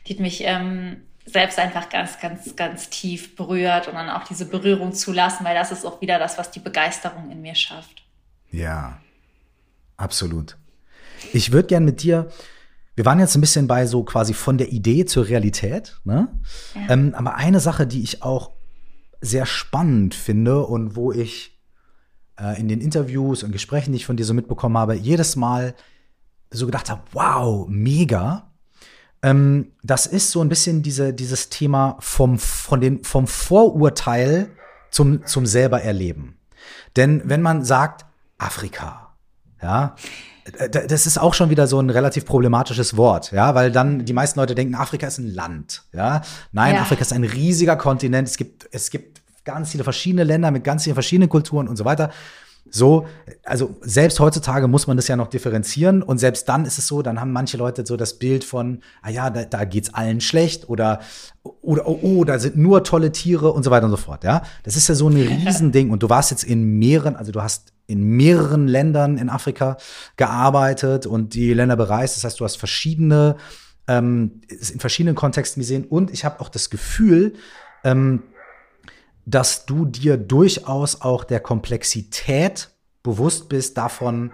[0.05, 4.93] die mich ähm, selbst einfach ganz, ganz, ganz tief berührt und dann auch diese Berührung
[4.93, 8.03] zulassen, weil das ist auch wieder das, was die Begeisterung in mir schafft.
[8.51, 8.99] Ja,
[9.95, 10.57] absolut.
[11.31, 12.29] Ich würde gern mit dir,
[12.95, 16.27] wir waren jetzt ein bisschen bei so quasi von der Idee zur Realität, ne?
[16.75, 16.93] Ja.
[16.93, 18.51] Ähm, aber eine Sache, die ich auch
[19.21, 21.52] sehr spannend finde und wo ich
[22.39, 25.75] äh, in den Interviews und Gesprächen, die ich von dir so mitbekommen habe, jedes Mal
[26.51, 28.51] so gedacht habe, wow, mega.
[29.21, 34.49] Ähm, das ist so ein bisschen diese, dieses Thema vom, von den, vom Vorurteil
[34.91, 36.37] zum, zum selber erleben.
[36.95, 38.05] Denn wenn man sagt,
[38.37, 39.15] Afrika,
[39.61, 39.95] ja,
[40.69, 44.39] das ist auch schon wieder so ein relativ problematisches Wort, ja, weil dann die meisten
[44.39, 46.21] Leute denken, Afrika ist ein Land, ja.
[46.51, 46.81] Nein, ja.
[46.81, 48.27] Afrika ist ein riesiger Kontinent.
[48.27, 49.12] Es gibt, es gibt
[49.45, 52.11] ganz viele verschiedene Länder mit ganz vielen verschiedenen Kulturen und so weiter.
[52.69, 53.07] So,
[53.43, 57.01] also selbst heutzutage muss man das ja noch differenzieren und selbst dann ist es so,
[57.01, 60.69] dann haben manche Leute so das Bild von, ah ja, da, da geht's allen schlecht
[60.69, 61.01] oder
[61.61, 64.43] oder oh, oh, da sind nur tolle Tiere und so weiter und so fort, ja.
[64.63, 67.73] Das ist ja so ein Riesending und du warst jetzt in mehreren, also du hast
[67.85, 69.75] in mehreren Ländern in Afrika
[70.15, 72.15] gearbeitet und die Länder bereist.
[72.15, 73.35] Das heißt, du hast verschiedene
[73.89, 77.33] ähm, in verschiedenen Kontexten gesehen und ich habe auch das Gefühl,
[77.83, 78.23] ähm,
[79.25, 82.69] dass du dir durchaus auch der Komplexität
[83.03, 84.31] bewusst bist davon,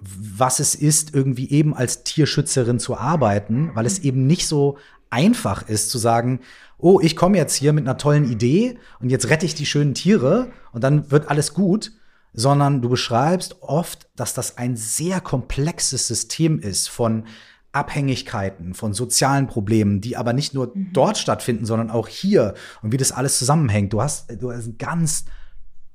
[0.00, 4.78] was es ist, irgendwie eben als Tierschützerin zu arbeiten, weil es eben nicht so
[5.10, 6.40] einfach ist zu sagen,
[6.78, 9.94] oh, ich komme jetzt hier mit einer tollen Idee und jetzt rette ich die schönen
[9.94, 11.92] Tiere und dann wird alles gut,
[12.32, 17.26] sondern du beschreibst oft, dass das ein sehr komplexes System ist von
[17.72, 20.92] Abhängigkeiten, von sozialen Problemen, die aber nicht nur mhm.
[20.92, 23.92] dort stattfinden, sondern auch hier und wie das alles zusammenhängt.
[23.92, 25.24] Du hast, du hast einen ganz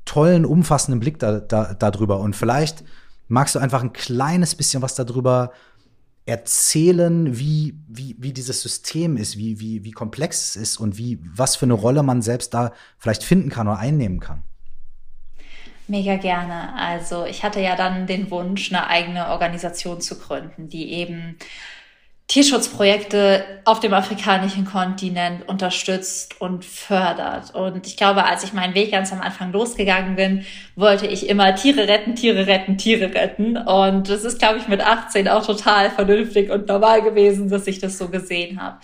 [0.05, 2.19] tollen, umfassenden Blick da, da, darüber.
[2.19, 2.83] Und vielleicht
[3.27, 5.51] magst du einfach ein kleines bisschen was darüber
[6.25, 11.19] erzählen, wie, wie, wie dieses System ist, wie, wie, wie komplex es ist und wie,
[11.33, 14.43] was für eine Rolle man selbst da vielleicht finden kann oder einnehmen kann.
[15.87, 16.73] Mega gerne.
[16.75, 21.37] Also ich hatte ja dann den Wunsch, eine eigene Organisation zu gründen, die eben
[22.27, 27.55] Tierschutzprojekte auf dem afrikanischen Kontinent unterstützt und fördert.
[27.55, 31.55] Und ich glaube, als ich meinen Weg ganz am Anfang losgegangen bin, wollte ich immer
[31.55, 33.55] Tiere retten, Tiere retten, Tiere retten.
[33.55, 37.79] Und das ist, glaube ich, mit 18 auch total vernünftig und normal gewesen, dass ich
[37.79, 38.77] das so gesehen habe.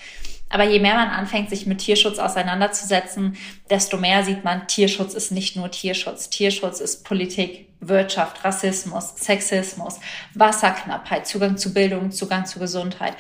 [0.50, 3.38] Aber je mehr man anfängt, sich mit Tierschutz auseinanderzusetzen,
[3.70, 6.30] desto mehr sieht man, Tierschutz ist nicht nur Tierschutz.
[6.30, 10.00] Tierschutz ist Politik, Wirtschaft, Rassismus, Sexismus,
[10.36, 13.16] Wasserknappheit, Zugang zu Bildung, Zugang zu Gesundheit.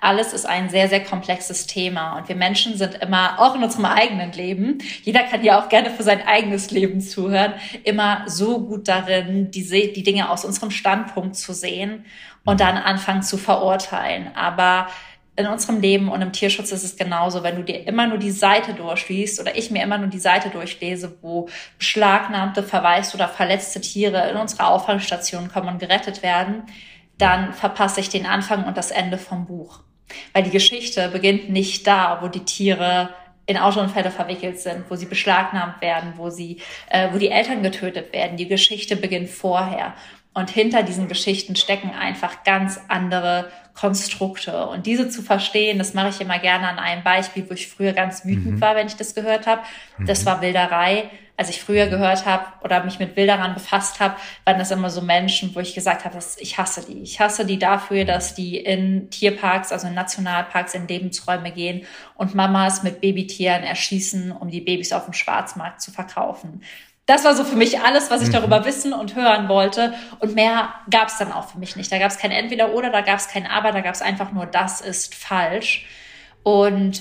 [0.00, 3.86] Alles ist ein sehr, sehr komplexes Thema und wir Menschen sind immer, auch in unserem
[3.86, 8.86] eigenen Leben, jeder kann ja auch gerne für sein eigenes Leben zuhören, immer so gut
[8.86, 12.04] darin, die, die Dinge aus unserem Standpunkt zu sehen
[12.44, 14.30] und dann anfangen zu verurteilen.
[14.36, 14.86] Aber
[15.38, 18.32] in unserem Leben und im Tierschutz ist es genauso, wenn du dir immer nur die
[18.32, 23.80] Seite durchliest oder ich mir immer nur die Seite durchlese, wo beschlagnahmte, verwaiste oder verletzte
[23.80, 26.64] Tiere in unsere Auffangstation kommen und gerettet werden,
[27.18, 29.80] dann verpasse ich den Anfang und das Ende vom Buch.
[30.32, 33.10] Weil die Geschichte beginnt nicht da, wo die Tiere
[33.46, 36.60] in Autounfälle verwickelt sind, wo sie beschlagnahmt werden, wo sie,
[36.90, 38.36] äh, wo die Eltern getötet werden.
[38.36, 39.94] Die Geschichte beginnt vorher.
[40.34, 44.66] Und hinter diesen Geschichten stecken einfach ganz andere Konstrukte.
[44.66, 47.92] Und diese zu verstehen, das mache ich immer gerne an einem Beispiel, wo ich früher
[47.92, 48.60] ganz wütend mhm.
[48.60, 49.62] war, wenn ich das gehört habe.
[50.04, 50.26] Das mhm.
[50.26, 51.10] war Wilderei.
[51.36, 55.00] Als ich früher gehört habe oder mich mit Wilderern befasst habe, waren das immer so
[55.00, 57.00] Menschen, wo ich gesagt habe, ich hasse die.
[57.02, 62.34] Ich hasse die dafür, dass die in Tierparks, also in Nationalparks, in Lebensräume gehen und
[62.34, 66.62] Mamas mit Babytieren erschießen, um die Babys auf dem Schwarzmarkt zu verkaufen
[67.08, 68.32] das war so für mich alles, was ich mhm.
[68.32, 69.94] darüber wissen und hören wollte.
[70.18, 71.90] Und mehr gab es dann auch für mich nicht.
[71.90, 74.30] Da gab es kein Entweder oder, da gab es kein Aber, da gab es einfach
[74.30, 75.86] nur, das ist falsch.
[76.42, 77.00] Und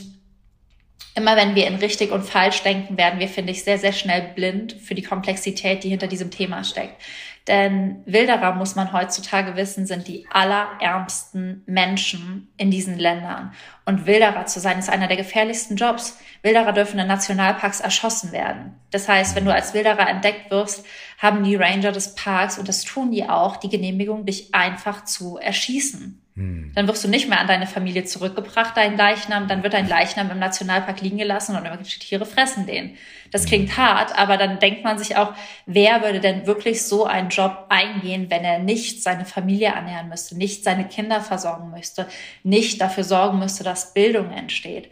[1.14, 4.22] immer wenn wir in richtig und falsch denken, werden wir, finde ich, sehr, sehr schnell
[4.34, 7.02] blind für die Komplexität, die hinter diesem Thema steckt.
[7.48, 13.54] Denn Wilderer, muss man heutzutage wissen, sind die allerärmsten Menschen in diesen Ländern.
[13.86, 16.20] Und Wilderer zu sein, ist einer der gefährlichsten Jobs.
[16.42, 18.76] Wilderer dürfen in Nationalparks erschossen werden.
[18.92, 20.86] Das heißt, wenn du als Wilderer entdeckt wirst,
[21.20, 25.38] haben die Ranger des Parks, und das tun die auch, die Genehmigung, dich einfach zu
[25.38, 26.22] erschießen.
[26.38, 26.72] Hm.
[26.76, 30.30] Dann wirst du nicht mehr an deine Familie zurückgebracht, dein Leichnam, dann wird dein Leichnam
[30.30, 32.96] im Nationalpark liegen gelassen und irgendwelche Tiere fressen den.
[33.32, 33.48] Das hm.
[33.48, 35.34] klingt hart, aber dann denkt man sich auch,
[35.66, 40.38] wer würde denn wirklich so einen Job eingehen, wenn er nicht seine Familie ernähren müsste,
[40.38, 42.08] nicht seine Kinder versorgen müsste,
[42.44, 44.92] nicht dafür sorgen müsste, dass Bildung entsteht.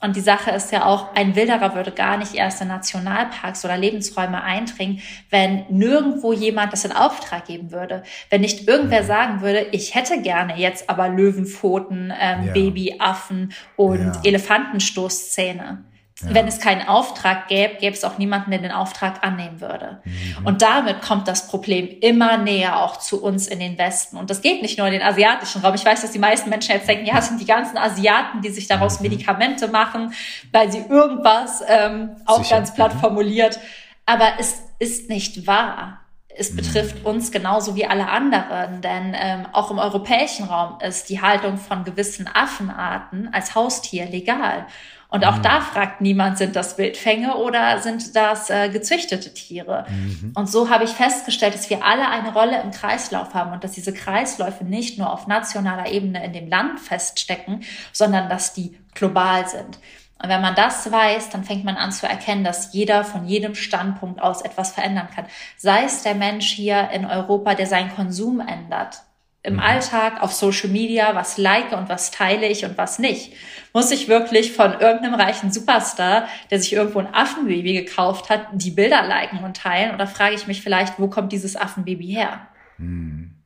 [0.00, 3.76] Und die Sache ist ja auch, ein Wilderer würde gar nicht erst in Nationalparks oder
[3.76, 8.02] Lebensräume eindringen, wenn nirgendwo jemand das in Auftrag geben würde.
[8.30, 9.06] Wenn nicht irgendwer mhm.
[9.06, 12.52] sagen würde, ich hätte gerne jetzt aber Löwenpfoten, ähm, ja.
[12.52, 14.20] Babyaffen und ja.
[14.24, 15.84] Elefantenstoßzähne.
[16.22, 16.34] Ja.
[16.34, 20.02] Wenn es keinen Auftrag gäbe, gäbe es auch niemanden, der den Auftrag annehmen würde.
[20.04, 20.46] Mhm.
[20.46, 24.16] Und damit kommt das Problem immer näher auch zu uns in den Westen.
[24.16, 25.74] Und das geht nicht nur in den asiatischen Raum.
[25.74, 28.50] Ich weiß, dass die meisten Menschen jetzt denken, ja, es sind die ganzen Asiaten, die
[28.50, 29.08] sich daraus mhm.
[29.08, 30.12] Medikamente machen,
[30.52, 32.56] weil sie irgendwas ähm, auch Sicher.
[32.56, 33.00] ganz platt mhm.
[33.00, 33.58] formuliert.
[34.04, 36.00] Aber es ist nicht wahr.
[36.36, 36.56] Es mhm.
[36.56, 41.58] betrifft uns genauso wie alle anderen, denn ähm, auch im europäischen Raum ist die Haltung
[41.58, 44.66] von gewissen Affenarten als Haustier legal.
[45.10, 45.42] Und auch mhm.
[45.42, 49.84] da fragt niemand, sind das Wildfänge oder sind das äh, gezüchtete Tiere?
[49.88, 50.32] Mhm.
[50.36, 53.72] Und so habe ich festgestellt, dass wir alle eine Rolle im Kreislauf haben und dass
[53.72, 59.48] diese Kreisläufe nicht nur auf nationaler Ebene in dem Land feststecken, sondern dass die global
[59.48, 59.78] sind.
[60.22, 63.54] Und wenn man das weiß, dann fängt man an zu erkennen, dass jeder von jedem
[63.54, 65.24] Standpunkt aus etwas verändern kann.
[65.56, 69.02] Sei es der Mensch hier in Europa, der seinen Konsum ändert,
[69.42, 69.60] im mhm.
[69.60, 73.32] Alltag, auf Social Media, was like und was teile ich und was nicht.
[73.72, 78.70] Muss ich wirklich von irgendeinem reichen Superstar, der sich irgendwo ein Affenbaby gekauft hat, die
[78.70, 79.94] Bilder liken und teilen?
[79.94, 82.48] Oder frage ich mich vielleicht, wo kommt dieses Affenbaby her?
[82.76, 83.36] Mhm.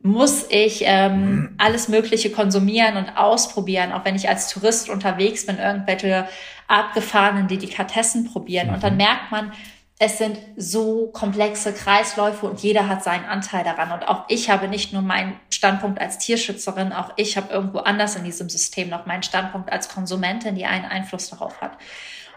[0.00, 5.58] Muss ich ähm, alles Mögliche konsumieren und ausprobieren, auch wenn ich als Tourist unterwegs bin,
[5.58, 6.28] irgendwelche
[6.68, 8.68] abgefahrenen Delikatessen probieren?
[8.68, 8.74] Mhm.
[8.74, 8.98] Und dann mhm.
[8.98, 9.52] merkt man,
[9.98, 13.92] es sind so komplexe Kreisläufe und jeder hat seinen Anteil daran.
[13.92, 18.14] Und auch ich habe nicht nur meinen Standpunkt als Tierschützerin, auch ich habe irgendwo anders
[18.14, 21.78] in diesem System noch meinen Standpunkt als Konsumentin, die einen Einfluss darauf hat.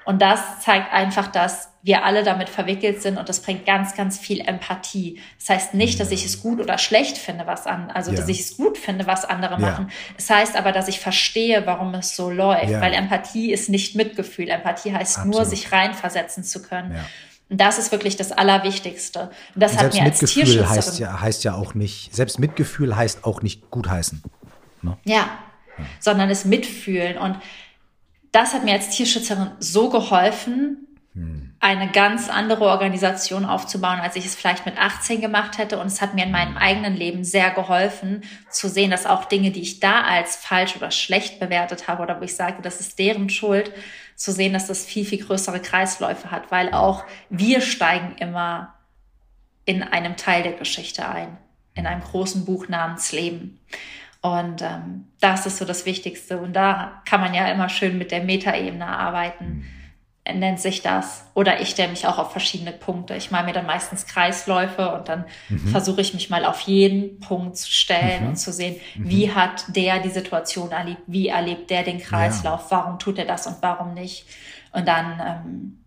[0.05, 4.17] Und das zeigt einfach, dass wir alle damit verwickelt sind und das bringt ganz, ganz
[4.17, 5.21] viel Empathie.
[5.37, 8.17] Das heißt nicht, dass ich es gut oder schlecht finde, was an, also ja.
[8.17, 9.59] dass ich es gut finde, was andere ja.
[9.59, 9.91] machen.
[10.17, 12.81] Es heißt aber, dass ich verstehe, warum es so läuft, ja.
[12.81, 14.49] weil Empathie ist nicht Mitgefühl.
[14.49, 15.35] Empathie heißt Absolut.
[15.35, 16.95] nur, sich reinversetzen zu können.
[17.49, 19.31] Und das ist wirklich das Allerwichtigste.
[19.55, 22.95] Und das und hat mir als Mitgefühl heißt ja, heißt ja auch nicht, selbst Mitgefühl
[22.95, 24.21] heißt auch nicht gutheißen.
[24.81, 24.97] Ne?
[25.03, 25.29] Ja, ja,
[25.99, 27.17] sondern es mitfühlen.
[27.17, 27.37] Und
[28.31, 31.48] das hat mir als Tierschützerin so geholfen, hm.
[31.61, 35.77] Eine ganz andere Organisation aufzubauen, als ich es vielleicht mit 18 gemacht hätte.
[35.77, 39.51] Und es hat mir in meinem eigenen Leben sehr geholfen, zu sehen, dass auch Dinge,
[39.51, 42.97] die ich da als falsch oder schlecht bewertet habe oder wo ich sage, das ist
[42.97, 43.73] deren Schuld,
[44.15, 48.75] zu sehen, dass das viel, viel größere Kreisläufe hat, weil auch wir steigen immer
[49.63, 51.37] in einem Teil der Geschichte ein,
[51.73, 53.59] in einem großen Buch namens Leben.
[54.21, 56.37] Und ähm, das ist so das Wichtigste.
[56.37, 59.65] Und da kann man ja immer schön mit der Metaebene arbeiten.
[60.33, 61.25] Nennt sich das.
[61.33, 63.15] Oder ich stelle mich auch auf verschiedene Punkte.
[63.15, 65.67] Ich mache mir dann meistens Kreisläufe und dann mhm.
[65.67, 68.29] versuche ich mich mal auf jeden Punkt zu stellen mhm.
[68.29, 69.09] und zu sehen, mhm.
[69.09, 72.77] wie hat der die Situation erlebt, wie erlebt der den Kreislauf, ja.
[72.77, 74.25] warum tut er das und warum nicht.
[74.71, 75.79] Und dann, ähm,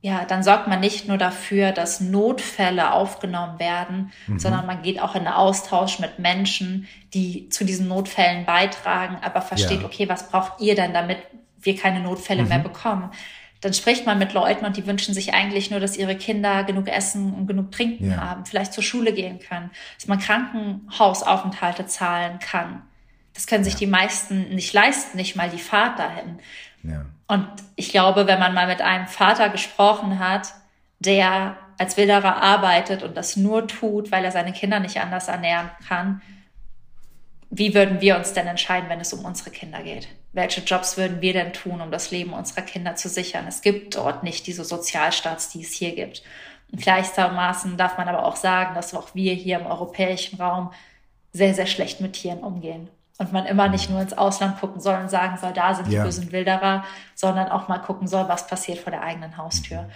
[0.00, 4.38] ja, dann sorgt man nicht nur dafür, dass Notfälle aufgenommen werden, mhm.
[4.38, 9.42] sondern man geht auch in einen Austausch mit Menschen, die zu diesen Notfällen beitragen, aber
[9.42, 9.86] versteht, ja.
[9.86, 11.18] okay, was braucht ihr denn, damit
[11.60, 12.64] wir keine Notfälle mehr mhm.
[12.64, 13.10] bekommen?
[13.62, 16.88] Dann spricht man mit Leuten und die wünschen sich eigentlich nur, dass ihre Kinder genug
[16.88, 18.16] Essen und genug Trinken ja.
[18.16, 22.82] haben, vielleicht zur Schule gehen können, dass man Krankenhausaufenthalte zahlen kann.
[23.34, 23.78] Das können sich ja.
[23.78, 26.40] die meisten nicht leisten, nicht mal die Fahrt dahin.
[26.82, 27.06] Ja.
[27.28, 27.46] Und
[27.76, 30.54] ich glaube, wenn man mal mit einem Vater gesprochen hat,
[30.98, 35.70] der als Wilderer arbeitet und das nur tut, weil er seine Kinder nicht anders ernähren
[35.86, 36.20] kann,
[37.48, 40.08] wie würden wir uns denn entscheiden, wenn es um unsere Kinder geht?
[40.32, 43.46] Welche Jobs würden wir denn tun, um das Leben unserer Kinder zu sichern?
[43.46, 46.22] Es gibt dort nicht diese Sozialstaats, die es hier gibt.
[46.70, 50.72] Und gleichermaßen darf man aber auch sagen, dass auch wir hier im europäischen Raum
[51.32, 52.88] sehr, sehr schlecht mit Tieren umgehen.
[53.18, 55.94] Und man immer nicht nur ins Ausland gucken soll und sagen soll, da sind die
[55.94, 56.02] ja.
[56.02, 59.90] bösen Wilderer, sondern auch mal gucken soll, was passiert vor der eigenen Haustür.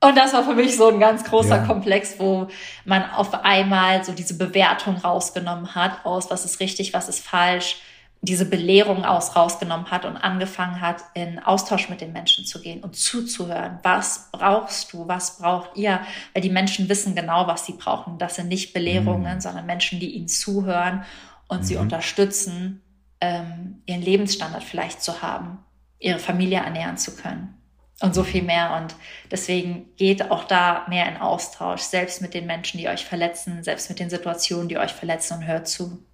[0.00, 1.64] Und das war für mich so ein ganz großer ja.
[1.64, 2.48] Komplex, wo
[2.84, 7.80] man auf einmal so diese Bewertung rausgenommen hat aus, was ist richtig, was ist falsch,
[8.24, 12.82] diese Belehrung aus rausgenommen hat und angefangen hat, in Austausch mit den Menschen zu gehen
[12.82, 13.78] und zuzuhören.
[13.82, 15.08] Was brauchst du?
[15.08, 16.00] Was braucht ihr?
[16.32, 18.18] Weil die Menschen wissen genau, was sie brauchen.
[18.18, 19.40] Das sind nicht Belehrungen, mhm.
[19.40, 21.04] sondern Menschen, die ihnen zuhören
[21.48, 21.64] und mhm.
[21.64, 22.82] sie unterstützen,
[23.20, 25.58] ähm, ihren Lebensstandard vielleicht zu haben,
[25.98, 27.60] ihre Familie ernähren zu können
[28.00, 28.76] und so viel mehr.
[28.76, 28.94] Und
[29.30, 33.88] deswegen geht auch da mehr in Austausch, selbst mit den Menschen, die euch verletzen, selbst
[33.88, 36.04] mit den Situationen, die euch verletzen und hört zu.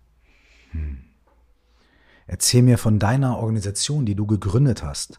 [0.73, 1.10] Hm.
[2.31, 5.19] Erzähl mir von deiner Organisation, die du gegründet hast.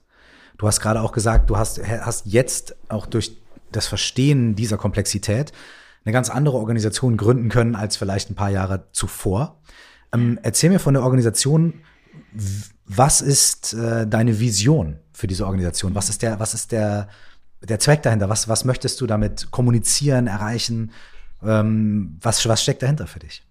[0.58, 3.36] Du hast gerade auch gesagt, du hast, hast jetzt auch durch
[3.74, 5.52] das Verstehen dieser Komplexität
[6.06, 9.60] eine ganz andere Organisation gründen können als vielleicht ein paar Jahre zuvor.
[10.14, 11.82] Ähm, erzähl mir von der Organisation,
[12.86, 15.94] was ist äh, deine Vision für diese Organisation?
[15.96, 17.10] Was ist der, was ist der,
[17.62, 18.30] der Zweck dahinter?
[18.30, 20.92] Was, was möchtest du damit kommunizieren, erreichen?
[21.44, 23.44] Ähm, was, was steckt dahinter für dich?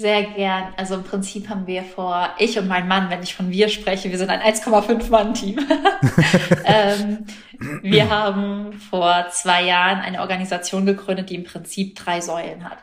[0.00, 0.72] Sehr gern.
[0.78, 4.10] Also im Prinzip haben wir vor, ich und mein Mann, wenn ich von wir spreche,
[4.10, 5.58] wir sind ein 1,5 Mann-Team.
[6.64, 7.26] ähm,
[7.82, 12.78] wir haben vor zwei Jahren eine Organisation gegründet, die im Prinzip drei Säulen hat.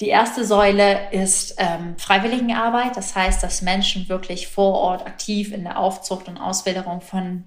[0.00, 2.96] Die erste Säule ist ähm, Freiwilligenarbeit.
[2.96, 7.42] Das heißt, dass Menschen wirklich vor Ort aktiv in der Aufzucht und Auswilderung von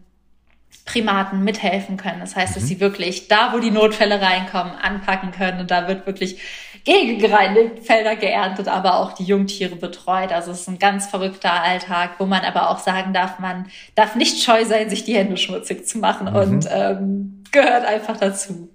[0.84, 2.20] Primaten mithelfen können.
[2.20, 2.68] Das heißt, dass mhm.
[2.68, 6.42] sie wirklich da, wo die Notfälle reinkommen, anpacken können und da wird wirklich
[6.84, 10.32] gegengereinigt, Felder geerntet, aber auch die Jungtiere betreut.
[10.32, 14.16] Also es ist ein ganz verrückter Alltag, wo man aber auch sagen darf, man darf
[14.16, 16.36] nicht scheu sein, sich die Hände schmutzig zu machen mhm.
[16.36, 18.70] und ähm, gehört einfach dazu.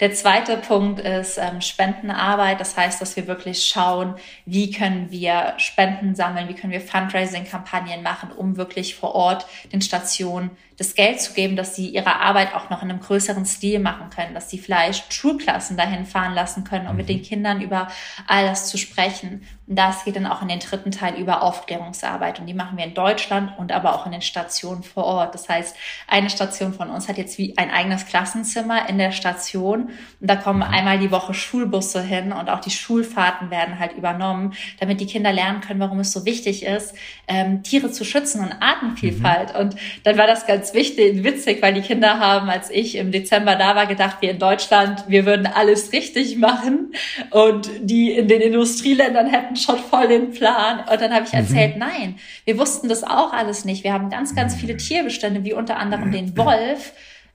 [0.00, 2.58] Der zweite Punkt ist ähm, Spendenarbeit.
[2.58, 4.14] Das heißt, dass wir wirklich schauen,
[4.46, 9.82] wie können wir Spenden sammeln, wie können wir Fundraising-Kampagnen machen, um wirklich vor Ort den
[9.82, 13.80] Stationen das Geld zu geben, dass sie ihre Arbeit auch noch in einem größeren Stil
[13.80, 16.96] machen können, dass sie vielleicht Schulklassen dahin fahren lassen können, um mhm.
[16.96, 17.88] mit den Kindern über
[18.26, 19.42] all das zu sprechen.
[19.66, 22.40] Und das geht dann auch in den dritten Teil über Aufklärungsarbeit.
[22.40, 25.34] Und die machen wir in Deutschland und aber auch in den Stationen vor Ort.
[25.34, 25.76] Das heißt,
[26.08, 29.90] eine Station von uns hat jetzt wie ein eigenes Klassenzimmer in der Station.
[30.18, 30.74] Und da kommen mhm.
[30.74, 35.30] einmal die Woche Schulbusse hin und auch die Schulfahrten werden halt übernommen, damit die Kinder
[35.30, 36.94] lernen können, warum es so wichtig ist,
[37.28, 39.52] ähm, Tiere zu schützen und Artenvielfalt.
[39.52, 39.60] Mhm.
[39.60, 43.56] Und dann war das ganz wichtig, witzig, weil die Kinder haben, als ich im Dezember
[43.56, 46.92] da war, gedacht, wir in Deutschland, wir würden alles richtig machen
[47.30, 50.80] und die in den Industrieländern hätten schon voll den Plan.
[50.90, 51.80] Und dann habe ich erzählt, mhm.
[51.80, 52.14] nein,
[52.44, 53.84] wir wussten das auch alles nicht.
[53.84, 56.92] Wir haben ganz, ganz viele Tierbestände, wie unter anderem den Wolf.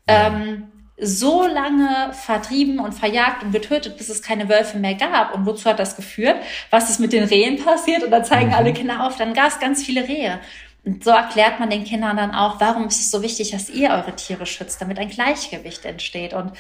[0.08, 0.68] Ähm,
[0.98, 5.36] so lange vertrieben und verjagt und getötet, bis es keine Wölfe mehr gab.
[5.36, 6.38] Und wozu hat das geführt?
[6.70, 8.04] Was ist mit den Rehen passiert?
[8.04, 8.56] Und da zeigen mhm.
[8.56, 10.40] alle Kinder auf, dann gab es ganz viele Rehe.
[10.86, 13.90] Und so erklärt man den Kindern dann auch, warum ist es so wichtig, dass ihr
[13.90, 16.34] eure Tiere schützt, damit ein Gleichgewicht entsteht.
[16.34, 16.52] Und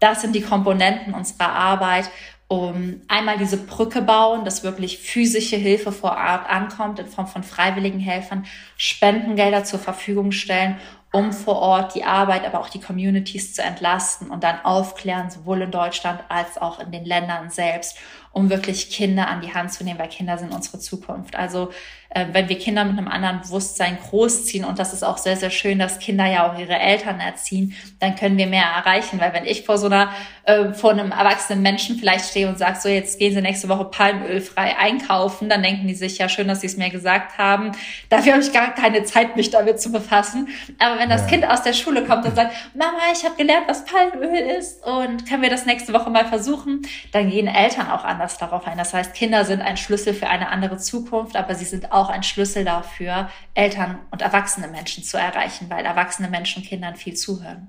[0.00, 2.10] das sind die Komponenten unserer Arbeit,
[2.48, 7.42] um einmal diese Brücke bauen, dass wirklich physische Hilfe vor Ort ankommt in Form von
[7.44, 10.78] freiwilligen Helfern, Spendengelder zur Verfügung stellen,
[11.12, 15.62] um vor Ort die Arbeit, aber auch die Communities zu entlasten und dann aufklären, sowohl
[15.62, 17.98] in Deutschland als auch in den Ländern selbst,
[18.32, 21.36] um wirklich Kinder an die Hand zu nehmen, weil Kinder sind unsere Zukunft.
[21.36, 21.70] Also
[22.10, 25.50] äh, wenn wir Kinder mit einem anderen Bewusstsein großziehen, und das ist auch sehr, sehr
[25.50, 29.20] schön, dass Kinder ja auch ihre Eltern erziehen, dann können wir mehr erreichen.
[29.20, 30.10] Weil wenn ich vor so einer,
[30.44, 33.84] äh, vor einem erwachsenen Menschen vielleicht stehe und sage, so jetzt gehen sie nächste Woche
[33.84, 37.72] palmölfrei einkaufen, dann denken die sich, ja schön, dass sie es mir gesagt haben.
[38.08, 40.48] Dafür habe ich gar keine Zeit, mich damit zu befassen.
[40.78, 41.28] Aber wenn das ja.
[41.28, 45.28] Kind aus der Schule kommt und sagt, Mama, ich habe gelernt, was Palmöl ist und
[45.28, 48.76] können wir das nächste Woche mal versuchen, dann gehen Eltern auch anders darauf ein.
[48.76, 52.24] Das heißt, Kinder sind ein Schlüssel für eine andere Zukunft, aber sie sind auch ein
[52.24, 57.68] Schlüssel dafür, Eltern und erwachsene Menschen zu erreichen, weil erwachsene Menschen Kindern viel zuhören.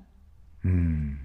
[0.62, 1.20] Hm.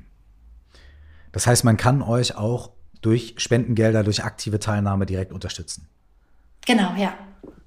[1.31, 2.69] Das heißt, man kann euch auch
[3.01, 5.87] durch Spendengelder, durch aktive Teilnahme direkt unterstützen.
[6.65, 7.13] Genau, ja.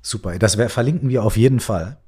[0.00, 1.98] Super, das verlinken wir auf jeden Fall.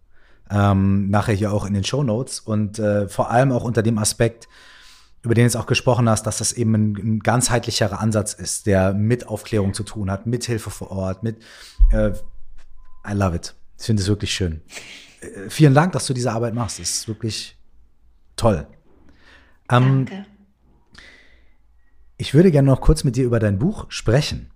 [0.48, 3.98] Ähm, nachher hier auch in den Show Notes und äh, vor allem auch unter dem
[3.98, 4.48] Aspekt,
[5.22, 8.66] über den du jetzt auch gesprochen hast, dass das eben ein, ein ganzheitlicherer Ansatz ist,
[8.66, 11.42] der mit Aufklärung zu tun hat, mit Hilfe vor Ort, mit
[11.90, 12.10] äh,
[13.08, 13.54] I love it.
[13.78, 14.62] Ich finde es wirklich schön.
[15.20, 16.78] Äh, vielen Dank, dass du diese Arbeit machst.
[16.78, 17.56] Das ist wirklich
[18.36, 18.66] toll.
[19.70, 20.26] Ähm, Danke.
[22.16, 24.50] Ich würde gerne noch kurz mit dir über dein Buch sprechen.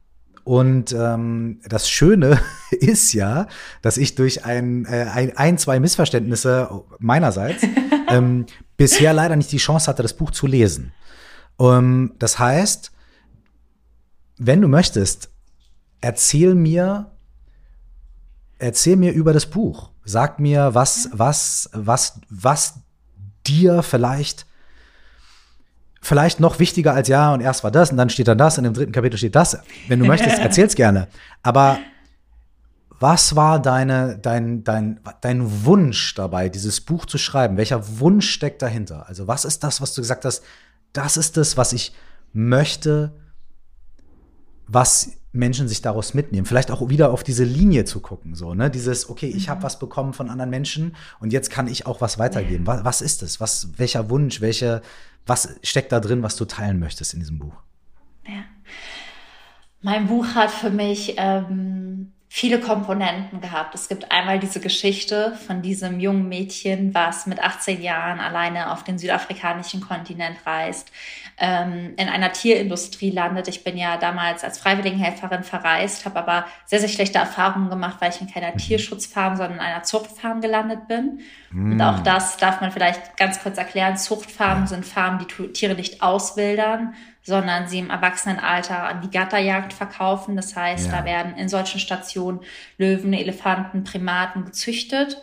[0.44, 2.38] Und ähm, das Schöne
[2.70, 3.46] ist ja,
[3.80, 7.62] dass ich durch ein, äh, ein, ein zwei Missverständnisse meinerseits
[8.10, 8.44] ähm,
[8.77, 10.93] bisher leider nicht die Chance hatte, das Buch zu lesen.
[11.57, 12.91] Um, ähm, das heißt,
[14.39, 15.31] wenn du möchtest,
[16.01, 17.14] erzähl mir
[18.59, 19.91] erzähl mir über das Buch.
[20.05, 22.75] Sag mir, was, was, was, was
[23.47, 24.47] dir vielleicht,
[26.01, 28.64] vielleicht noch wichtiger als ja und erst war das und dann steht dann das und
[28.64, 29.59] im dritten Kapitel steht das.
[29.89, 31.09] Wenn du möchtest, erzähl's gerne.
[31.43, 31.79] Aber
[33.01, 37.57] was war deine, dein, dein, dein Wunsch dabei, dieses Buch zu schreiben?
[37.57, 39.09] Welcher Wunsch steckt dahinter?
[39.09, 40.42] Also was ist das, was du gesagt hast?
[40.92, 41.92] Das ist das, was ich
[42.32, 43.12] möchte,
[44.66, 46.47] was Menschen sich daraus mitnehmen.
[46.47, 48.70] Vielleicht auch wieder auf diese Linie zu gucken, so, ne?
[48.70, 49.64] Dieses, okay, ich habe mhm.
[49.64, 52.66] was bekommen von anderen Menschen und jetzt kann ich auch was weitergeben.
[52.66, 53.40] Was, was ist es?
[53.40, 54.80] Was, welcher Wunsch, welche,
[55.26, 57.57] was steckt da drin, was du teilen möchtest in diesem Buch?
[58.26, 58.45] Ja.
[59.82, 63.75] Mein Buch hat für mich ähm, viele Komponenten gehabt.
[63.75, 68.83] Es gibt einmal diese Geschichte von diesem jungen Mädchen, was mit 18 Jahren alleine auf
[68.83, 70.91] den südafrikanischen Kontinent reist,
[71.39, 73.49] ähm, in einer Tierindustrie landet.
[73.49, 78.11] Ich bin ja damals als Freiwilligenhelferin verreist, habe aber sehr, sehr schlechte Erfahrungen gemacht, weil
[78.11, 78.45] ich in keiner.
[78.57, 81.20] Tierschutzfarm, sondern in einer Zuchtfarm gelandet bin.
[81.51, 81.72] Mm.
[81.72, 83.97] Und auch das darf man vielleicht ganz kurz erklären.
[83.97, 86.95] Zuchtfarmen sind Farmen, die Tiere nicht auswildern,
[87.25, 90.37] sondern sie im Erwachsenenalter an die Gatterjagd verkaufen.
[90.37, 90.99] Das heißt, ja.
[90.99, 92.41] da werden in solchen Stationen
[92.79, 95.20] Löwen, Elefanten, Primaten gezüchtet.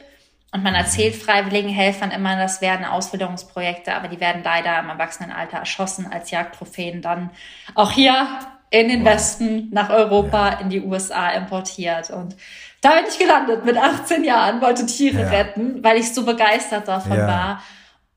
[0.51, 5.57] Und man erzählt freiwilligen Helfern immer, das werden Auswilderungsprojekte, aber die werden leider im Erwachsenenalter
[5.57, 7.29] erschossen als Jagdtrophäen dann
[7.73, 8.27] auch hier
[8.69, 10.59] in den Westen, nach Europa, ja.
[10.59, 12.09] in die USA importiert.
[12.09, 12.35] Und
[12.81, 15.29] da bin ich gelandet mit 18 Jahren, wollte Tiere ja.
[15.29, 17.27] retten, weil ich so begeistert davon ja.
[17.27, 17.63] war.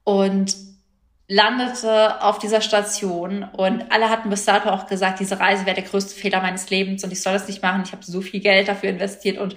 [0.05, 0.57] Und
[1.27, 5.85] landete auf dieser Station und alle hatten bis dato auch gesagt, diese Reise wäre der
[5.85, 7.83] größte Fehler meines Lebens und ich soll das nicht machen.
[7.85, 9.57] Ich habe so viel Geld dafür investiert und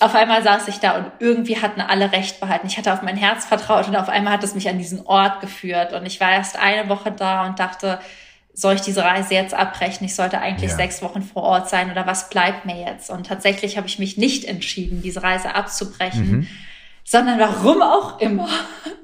[0.00, 2.68] auf einmal saß ich da und irgendwie hatten alle Recht behalten.
[2.68, 5.40] Ich hatte auf mein Herz vertraut und auf einmal hat es mich an diesen Ort
[5.40, 7.98] geführt und ich war erst eine Woche da und dachte,
[8.54, 10.04] soll ich diese Reise jetzt abbrechen?
[10.04, 10.76] Ich sollte eigentlich ja.
[10.76, 13.10] sechs Wochen vor Ort sein oder was bleibt mir jetzt?
[13.10, 16.30] Und tatsächlich habe ich mich nicht entschieden, diese Reise abzubrechen.
[16.30, 16.48] Mhm
[17.08, 18.48] sondern warum auch immer,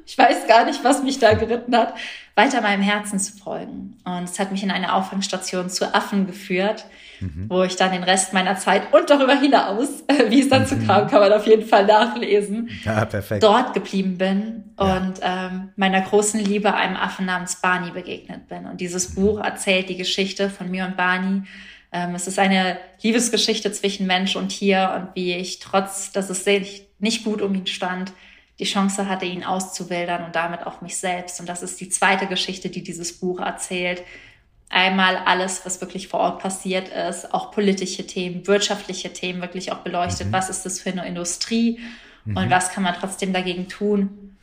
[0.05, 1.95] ich weiß gar nicht, was mich da geritten hat,
[2.35, 3.97] weiter meinem Herzen zu folgen.
[4.05, 6.85] Und es hat mich in eine Auffangstation zu Affen geführt,
[7.21, 7.47] mhm.
[7.49, 10.87] wo ich dann den Rest meiner Zeit und darüber hinaus, wie es dazu mhm.
[10.87, 13.43] kam, kann man auf jeden Fall nachlesen, ja, perfekt.
[13.43, 14.97] dort geblieben bin ja.
[14.97, 18.67] und ähm, meiner großen Liebe einem Affen namens Barney begegnet bin.
[18.67, 21.45] Und dieses Buch erzählt die Geschichte von mir und Barney.
[21.95, 26.45] Ähm, es ist eine Liebesgeschichte zwischen Mensch und Tier und wie ich trotz, dass es
[26.99, 28.13] nicht gut um ihn stand,
[28.59, 31.39] die Chance hatte, ihn auszuwildern und damit auch mich selbst.
[31.39, 34.03] Und das ist die zweite Geschichte, die dieses Buch erzählt.
[34.71, 39.79] Einmal alles, was wirklich vor Ort passiert ist, auch politische Themen, wirtschaftliche Themen wirklich auch
[39.79, 40.29] beleuchtet.
[40.29, 40.33] Mhm.
[40.33, 41.79] Was ist das für eine Industrie
[42.25, 42.37] mhm.
[42.37, 44.34] und was kann man trotzdem dagegen tun?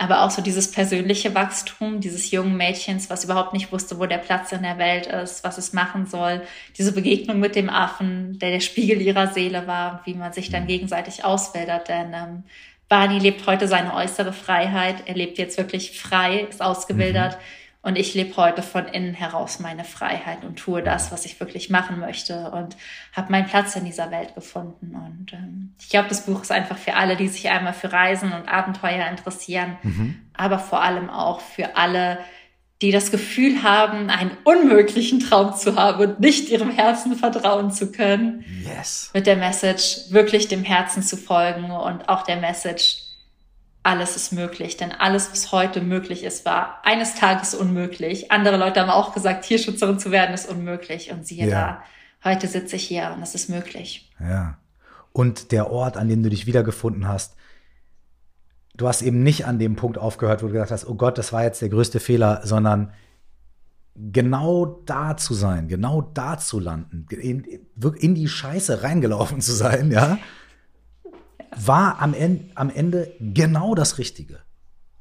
[0.00, 4.16] Aber auch so dieses persönliche Wachstum dieses jungen Mädchens, was überhaupt nicht wusste, wo der
[4.16, 6.40] Platz in der Welt ist, was es machen soll.
[6.78, 10.62] Diese Begegnung mit dem Affen, der der Spiegel ihrer Seele war, wie man sich dann
[10.62, 10.68] mhm.
[10.68, 11.88] gegenseitig auswildert.
[11.88, 12.44] Denn ähm,
[12.88, 15.02] Barney lebt heute seine äußere Freiheit.
[15.04, 17.36] Er lebt jetzt wirklich frei, ist ausgewildert.
[17.36, 17.59] Mhm.
[17.82, 21.70] Und ich lebe heute von innen heraus meine Freiheit und tue das, was ich wirklich
[21.70, 22.76] machen möchte und
[23.12, 24.94] habe meinen Platz in dieser Welt gefunden.
[24.94, 28.32] Und ähm, ich glaube, das Buch ist einfach für alle, die sich einmal für Reisen
[28.32, 30.20] und Abenteuer interessieren, mhm.
[30.34, 32.18] aber vor allem auch für alle,
[32.82, 37.92] die das Gefühl haben, einen unmöglichen Traum zu haben und nicht ihrem Herzen vertrauen zu
[37.92, 38.44] können.
[38.62, 39.10] Yes.
[39.14, 43.09] Mit der Message, wirklich dem Herzen zu folgen und auch der Message,
[43.82, 48.30] alles ist möglich, denn alles, was heute möglich ist, war eines Tages unmöglich.
[48.30, 51.10] Andere Leute haben auch gesagt, Tierschützerin zu werden ist unmöglich.
[51.10, 51.82] Und siehe ja.
[52.22, 54.10] da, heute sitze ich hier und es ist möglich.
[54.20, 54.58] Ja.
[55.12, 57.36] Und der Ort, an dem du dich wiedergefunden hast,
[58.74, 61.32] du hast eben nicht an dem Punkt aufgehört, wo du gesagt hast, oh Gott, das
[61.32, 62.92] war jetzt der größte Fehler, sondern
[63.96, 67.44] genau da zu sein, genau da zu landen, in,
[67.98, 70.18] in die Scheiße reingelaufen zu sein, ja
[71.56, 74.40] war am Ende, am Ende genau das Richtige.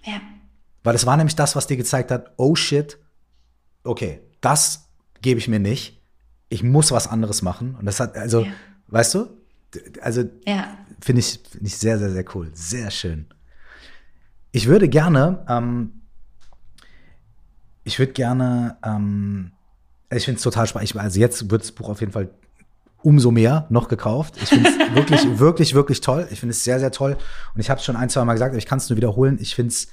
[0.03, 0.21] Ja.
[0.83, 2.97] Weil es war nämlich das, was dir gezeigt hat, oh shit,
[3.83, 4.89] okay, das
[5.21, 6.01] gebe ich mir nicht.
[6.49, 7.75] Ich muss was anderes machen.
[7.75, 8.51] Und das hat, also, ja.
[8.87, 9.27] weißt du?
[10.01, 10.77] Also, ja.
[10.99, 12.49] finde ich, find ich sehr, sehr, sehr cool.
[12.53, 13.27] Sehr schön.
[14.51, 16.01] Ich würde gerne, ähm,
[17.83, 19.51] ich würde gerne, ähm,
[20.11, 20.95] ich finde es total spannend.
[20.95, 22.31] Also jetzt wird das Buch auf jeden Fall
[23.01, 24.35] umso mehr noch gekauft.
[24.41, 26.27] Ich finde es wirklich, wirklich, wirklich toll.
[26.31, 27.17] Ich finde es sehr, sehr toll.
[27.53, 29.37] Und ich habe es schon ein, zwei Mal gesagt, aber ich kann es nur wiederholen.
[29.41, 29.87] Ich finde es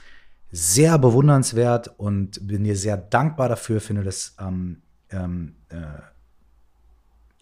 [0.50, 3.80] sehr bewundernswert und bin dir sehr dankbar dafür.
[3.80, 5.76] Finde das ähm, ähm, äh,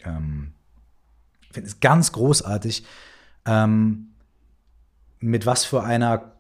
[0.05, 0.53] ähm,
[1.51, 2.85] finde es ganz großartig,
[3.47, 4.09] ähm,
[5.21, 6.33] mit was für einer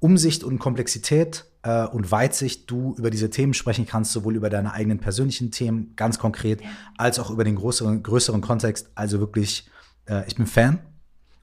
[0.00, 4.72] Umsicht und Komplexität äh, und Weitsicht du über diese Themen sprechen kannst, sowohl über deine
[4.72, 6.68] eigenen persönlichen Themen, ganz konkret, ja.
[6.96, 8.90] als auch über den größeren, größeren Kontext.
[8.94, 9.68] Also wirklich,
[10.06, 10.78] äh, ich bin Fan.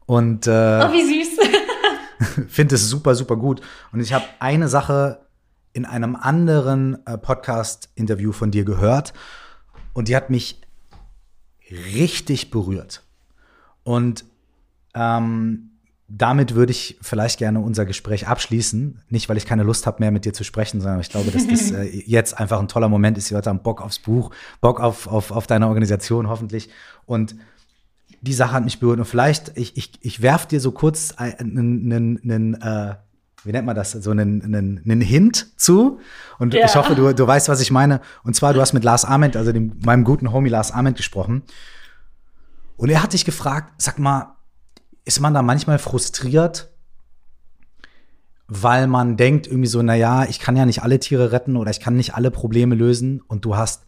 [0.06, 1.40] Und äh, oh, wie süß.
[2.48, 3.62] finde es super, super gut.
[3.92, 5.26] Und ich habe eine Sache
[5.74, 9.14] in einem anderen äh, Podcast-Interview von dir gehört
[9.94, 10.62] und die hat mich
[11.72, 13.04] richtig berührt.
[13.84, 14.26] Und
[14.94, 15.71] ähm,
[16.18, 19.00] damit würde ich vielleicht gerne unser Gespräch abschließen.
[19.10, 21.48] Nicht, weil ich keine Lust habe, mehr mit dir zu sprechen, sondern ich glaube, dass
[21.48, 23.30] das äh, jetzt einfach ein toller Moment ist.
[23.30, 26.70] Die Leute haben Bock aufs Buch, Bock auf, auf, auf deine Organisation hoffentlich.
[27.06, 27.36] Und
[28.22, 29.00] die Sache hat mich berührt.
[29.00, 32.96] Und vielleicht, ich, ich, ich werf dir so kurz einen, einen, einen äh,
[33.44, 36.00] wie nennt man das, so einen, einen, einen Hint zu.
[36.40, 36.66] Und ja.
[36.66, 38.02] ich hoffe, du, du weißt, was ich meine.
[38.24, 41.44] Und zwar, du hast mit Lars Ament, also dem, meinem guten Homie Lars Ament gesprochen.
[42.76, 44.36] Und er hat dich gefragt, sag mal,
[45.06, 46.72] ist man da manchmal frustriert,
[48.48, 51.72] weil man denkt irgendwie so, na ja, ich kann ja nicht alle Tiere retten oder
[51.72, 53.86] ich kann nicht alle Probleme lösen und du hast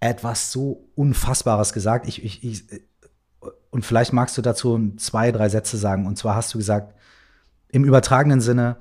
[0.00, 2.06] etwas so Unfassbares gesagt.
[2.06, 2.64] Ich, ich, ich,
[3.70, 6.06] und vielleicht magst du dazu zwei, drei Sätze sagen.
[6.06, 6.94] Und zwar hast du gesagt,
[7.70, 8.76] im übertragenen Sinne,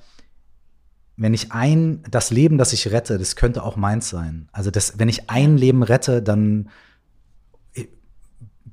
[1.17, 4.49] wenn ich ein, das Leben, das ich rette, das könnte auch meins sein.
[4.51, 6.69] Also das, wenn ich ein Leben rette, dann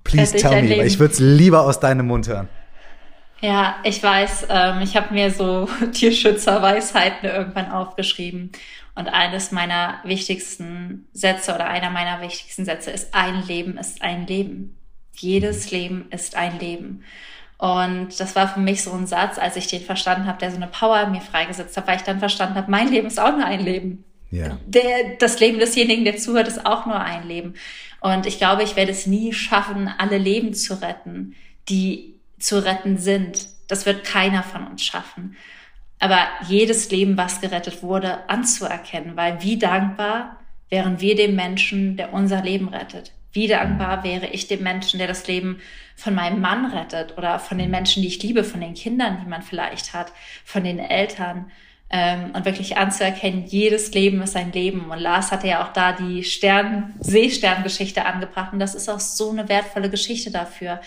[0.04, 2.48] please tell me, weil ich würde es lieber aus deinem Mund hören.
[3.40, 8.52] Ja, ich weiß, ähm, ich habe mir so Tierschützerweisheiten irgendwann aufgeschrieben.
[8.94, 14.26] Und eines meiner wichtigsten Sätze oder einer meiner wichtigsten Sätze ist, ein Leben ist ein
[14.26, 14.76] Leben.
[15.14, 17.02] Jedes Leben ist ein Leben.
[17.56, 20.56] Und das war für mich so ein Satz, als ich den verstanden habe, der so
[20.56, 23.32] eine Power in mir freigesetzt hat, weil ich dann verstanden habe, mein Leben ist auch
[23.32, 24.04] nur ein Leben.
[24.30, 24.58] Ja.
[24.66, 27.54] Der, das Leben desjenigen, der zuhört, ist auch nur ein Leben.
[28.00, 31.34] Und ich glaube, ich werde es nie schaffen, alle Leben zu retten,
[31.68, 32.09] die
[32.40, 33.48] zu retten sind.
[33.68, 35.36] Das wird keiner von uns schaffen.
[35.98, 42.12] Aber jedes Leben, was gerettet wurde, anzuerkennen, weil wie dankbar wären wir dem Menschen, der
[42.12, 43.12] unser Leben rettet.
[43.32, 45.60] Wie dankbar wäre ich dem Menschen, der das Leben
[45.94, 49.28] von meinem Mann rettet oder von den Menschen, die ich liebe, von den Kindern, die
[49.28, 50.12] man vielleicht hat,
[50.44, 51.50] von den Eltern.
[51.92, 54.90] Ähm, und wirklich anzuerkennen, jedes Leben ist ein Leben.
[54.90, 58.52] Und Lars hatte ja auch da die Stern, Seesterngeschichte angebracht.
[58.52, 60.80] Und das ist auch so eine wertvolle Geschichte dafür,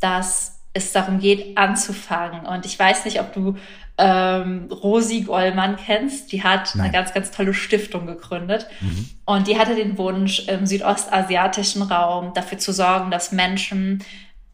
[0.00, 2.46] dass es darum geht, anzufangen.
[2.46, 3.56] Und ich weiß nicht, ob du
[3.98, 6.32] ähm, Rosi Gollmann kennst.
[6.32, 6.84] Die hat Nein.
[6.84, 8.66] eine ganz, ganz tolle Stiftung gegründet.
[8.80, 9.10] Mhm.
[9.24, 14.04] Und die hatte den Wunsch, im südostasiatischen Raum dafür zu sorgen, dass Menschen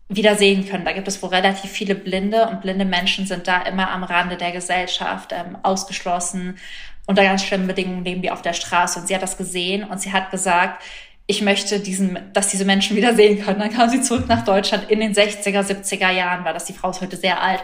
[0.08, 0.84] wieder sehen können.
[0.84, 4.36] Da gibt es wohl relativ viele Blinde und blinde Menschen sind da immer am Rande
[4.36, 6.58] der Gesellschaft ähm, ausgeschlossen.
[7.06, 8.98] Unter ganz schlimmen Bedingungen leben die auf der Straße.
[8.98, 10.82] Und sie hat das gesehen und sie hat gesagt,
[11.26, 13.58] ich möchte diesen, dass diese Menschen wieder sehen können.
[13.58, 16.66] Dann kam sie zurück nach Deutschland in den 60er, 70er Jahren, war das.
[16.66, 17.60] Die Frau ist heute sehr alt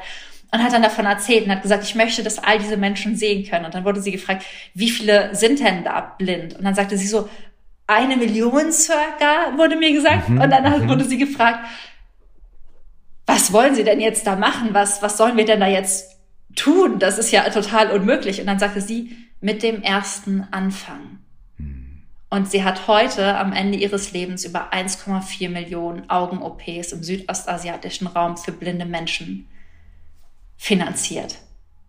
[0.53, 3.49] und hat dann davon erzählt und hat gesagt, ich möchte, dass all diese Menschen sehen
[3.49, 3.67] können.
[3.67, 4.45] Und dann wurde sie gefragt,
[4.75, 6.57] wie viele sind denn da blind?
[6.57, 7.29] Und dann sagte sie so,
[7.87, 10.29] eine Million circa, wurde mir gesagt.
[10.29, 10.89] Mhm, und dann mhm.
[10.89, 11.67] wurde sie gefragt,
[13.27, 14.71] was wollen Sie denn jetzt da machen?
[14.73, 16.17] Was, was sollen wir denn da jetzt
[16.57, 16.99] tun?
[16.99, 18.41] Das ist ja total unmöglich.
[18.41, 21.20] Und dann sagte sie, mit dem ersten Anfang.
[22.31, 28.37] Und sie hat heute am Ende ihres Lebens über 1,4 Millionen Augen-OPs im südostasiatischen Raum
[28.37, 29.49] für blinde Menschen
[30.57, 31.39] finanziert.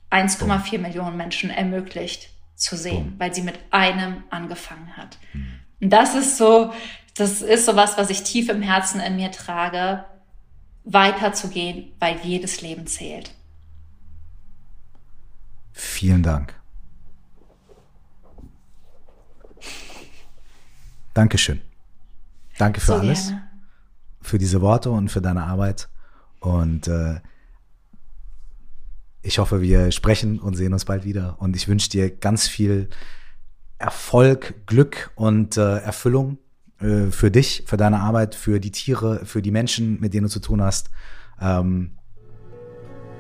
[0.10, 0.82] 1,4 oh.
[0.82, 5.20] Millionen Menschen ermöglicht zu sehen, weil sie mit einem angefangen hat.
[5.34, 5.60] Mhm.
[5.80, 6.74] Und das ist so,
[7.16, 10.06] das ist so was, was ich tief im Herzen in mir trage,
[10.84, 13.32] weiterzugehen, weil jedes Leben zählt.
[15.72, 16.61] Vielen Dank.
[21.14, 21.62] Dankeschön.
[22.57, 23.43] Danke für so alles, gerne.
[24.22, 25.89] für diese Worte und für deine Arbeit.
[26.39, 27.20] Und äh,
[29.22, 31.38] ich hoffe, wir sprechen und sehen uns bald wieder.
[31.39, 32.89] Und ich wünsche dir ganz viel
[33.78, 36.38] Erfolg, Glück und äh, Erfüllung
[36.80, 40.30] äh, für dich, für deine Arbeit, für die Tiere, für die Menschen, mit denen du
[40.30, 40.89] zu tun hast.
[41.39, 41.97] Ähm,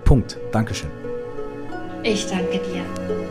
[0.03, 0.37] Punkt.
[0.51, 0.89] Dankeschön.
[2.03, 3.30] Ich danke dir.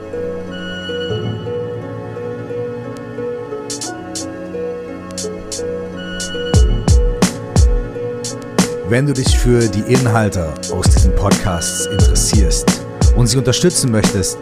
[8.90, 12.82] Wenn du dich für die Inhalte aus diesen Podcasts interessierst
[13.14, 14.36] und sie unterstützen möchtest,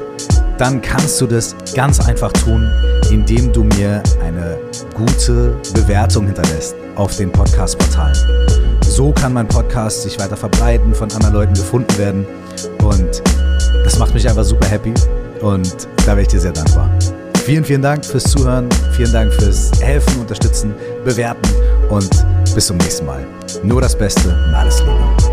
[0.56, 2.66] dann kannst du das ganz einfach tun,
[3.10, 4.58] indem du mir eine
[4.94, 8.16] gute Bewertung hinterlässt auf den Podcast-Portalen.
[8.80, 12.26] So kann mein Podcast sich weiter verbreiten, von anderen Leuten gefunden werden
[12.84, 13.22] und
[13.84, 14.94] das macht mich einfach super happy
[15.42, 16.90] und da wäre ich dir sehr dankbar.
[17.44, 20.72] Vielen, vielen Dank fürs Zuhören, vielen Dank fürs Helfen, Unterstützen,
[21.04, 21.50] Bewerten
[21.90, 22.08] und
[22.54, 23.26] bis zum nächsten Mal.
[23.62, 25.27] Nur das Beste und alles Liebe.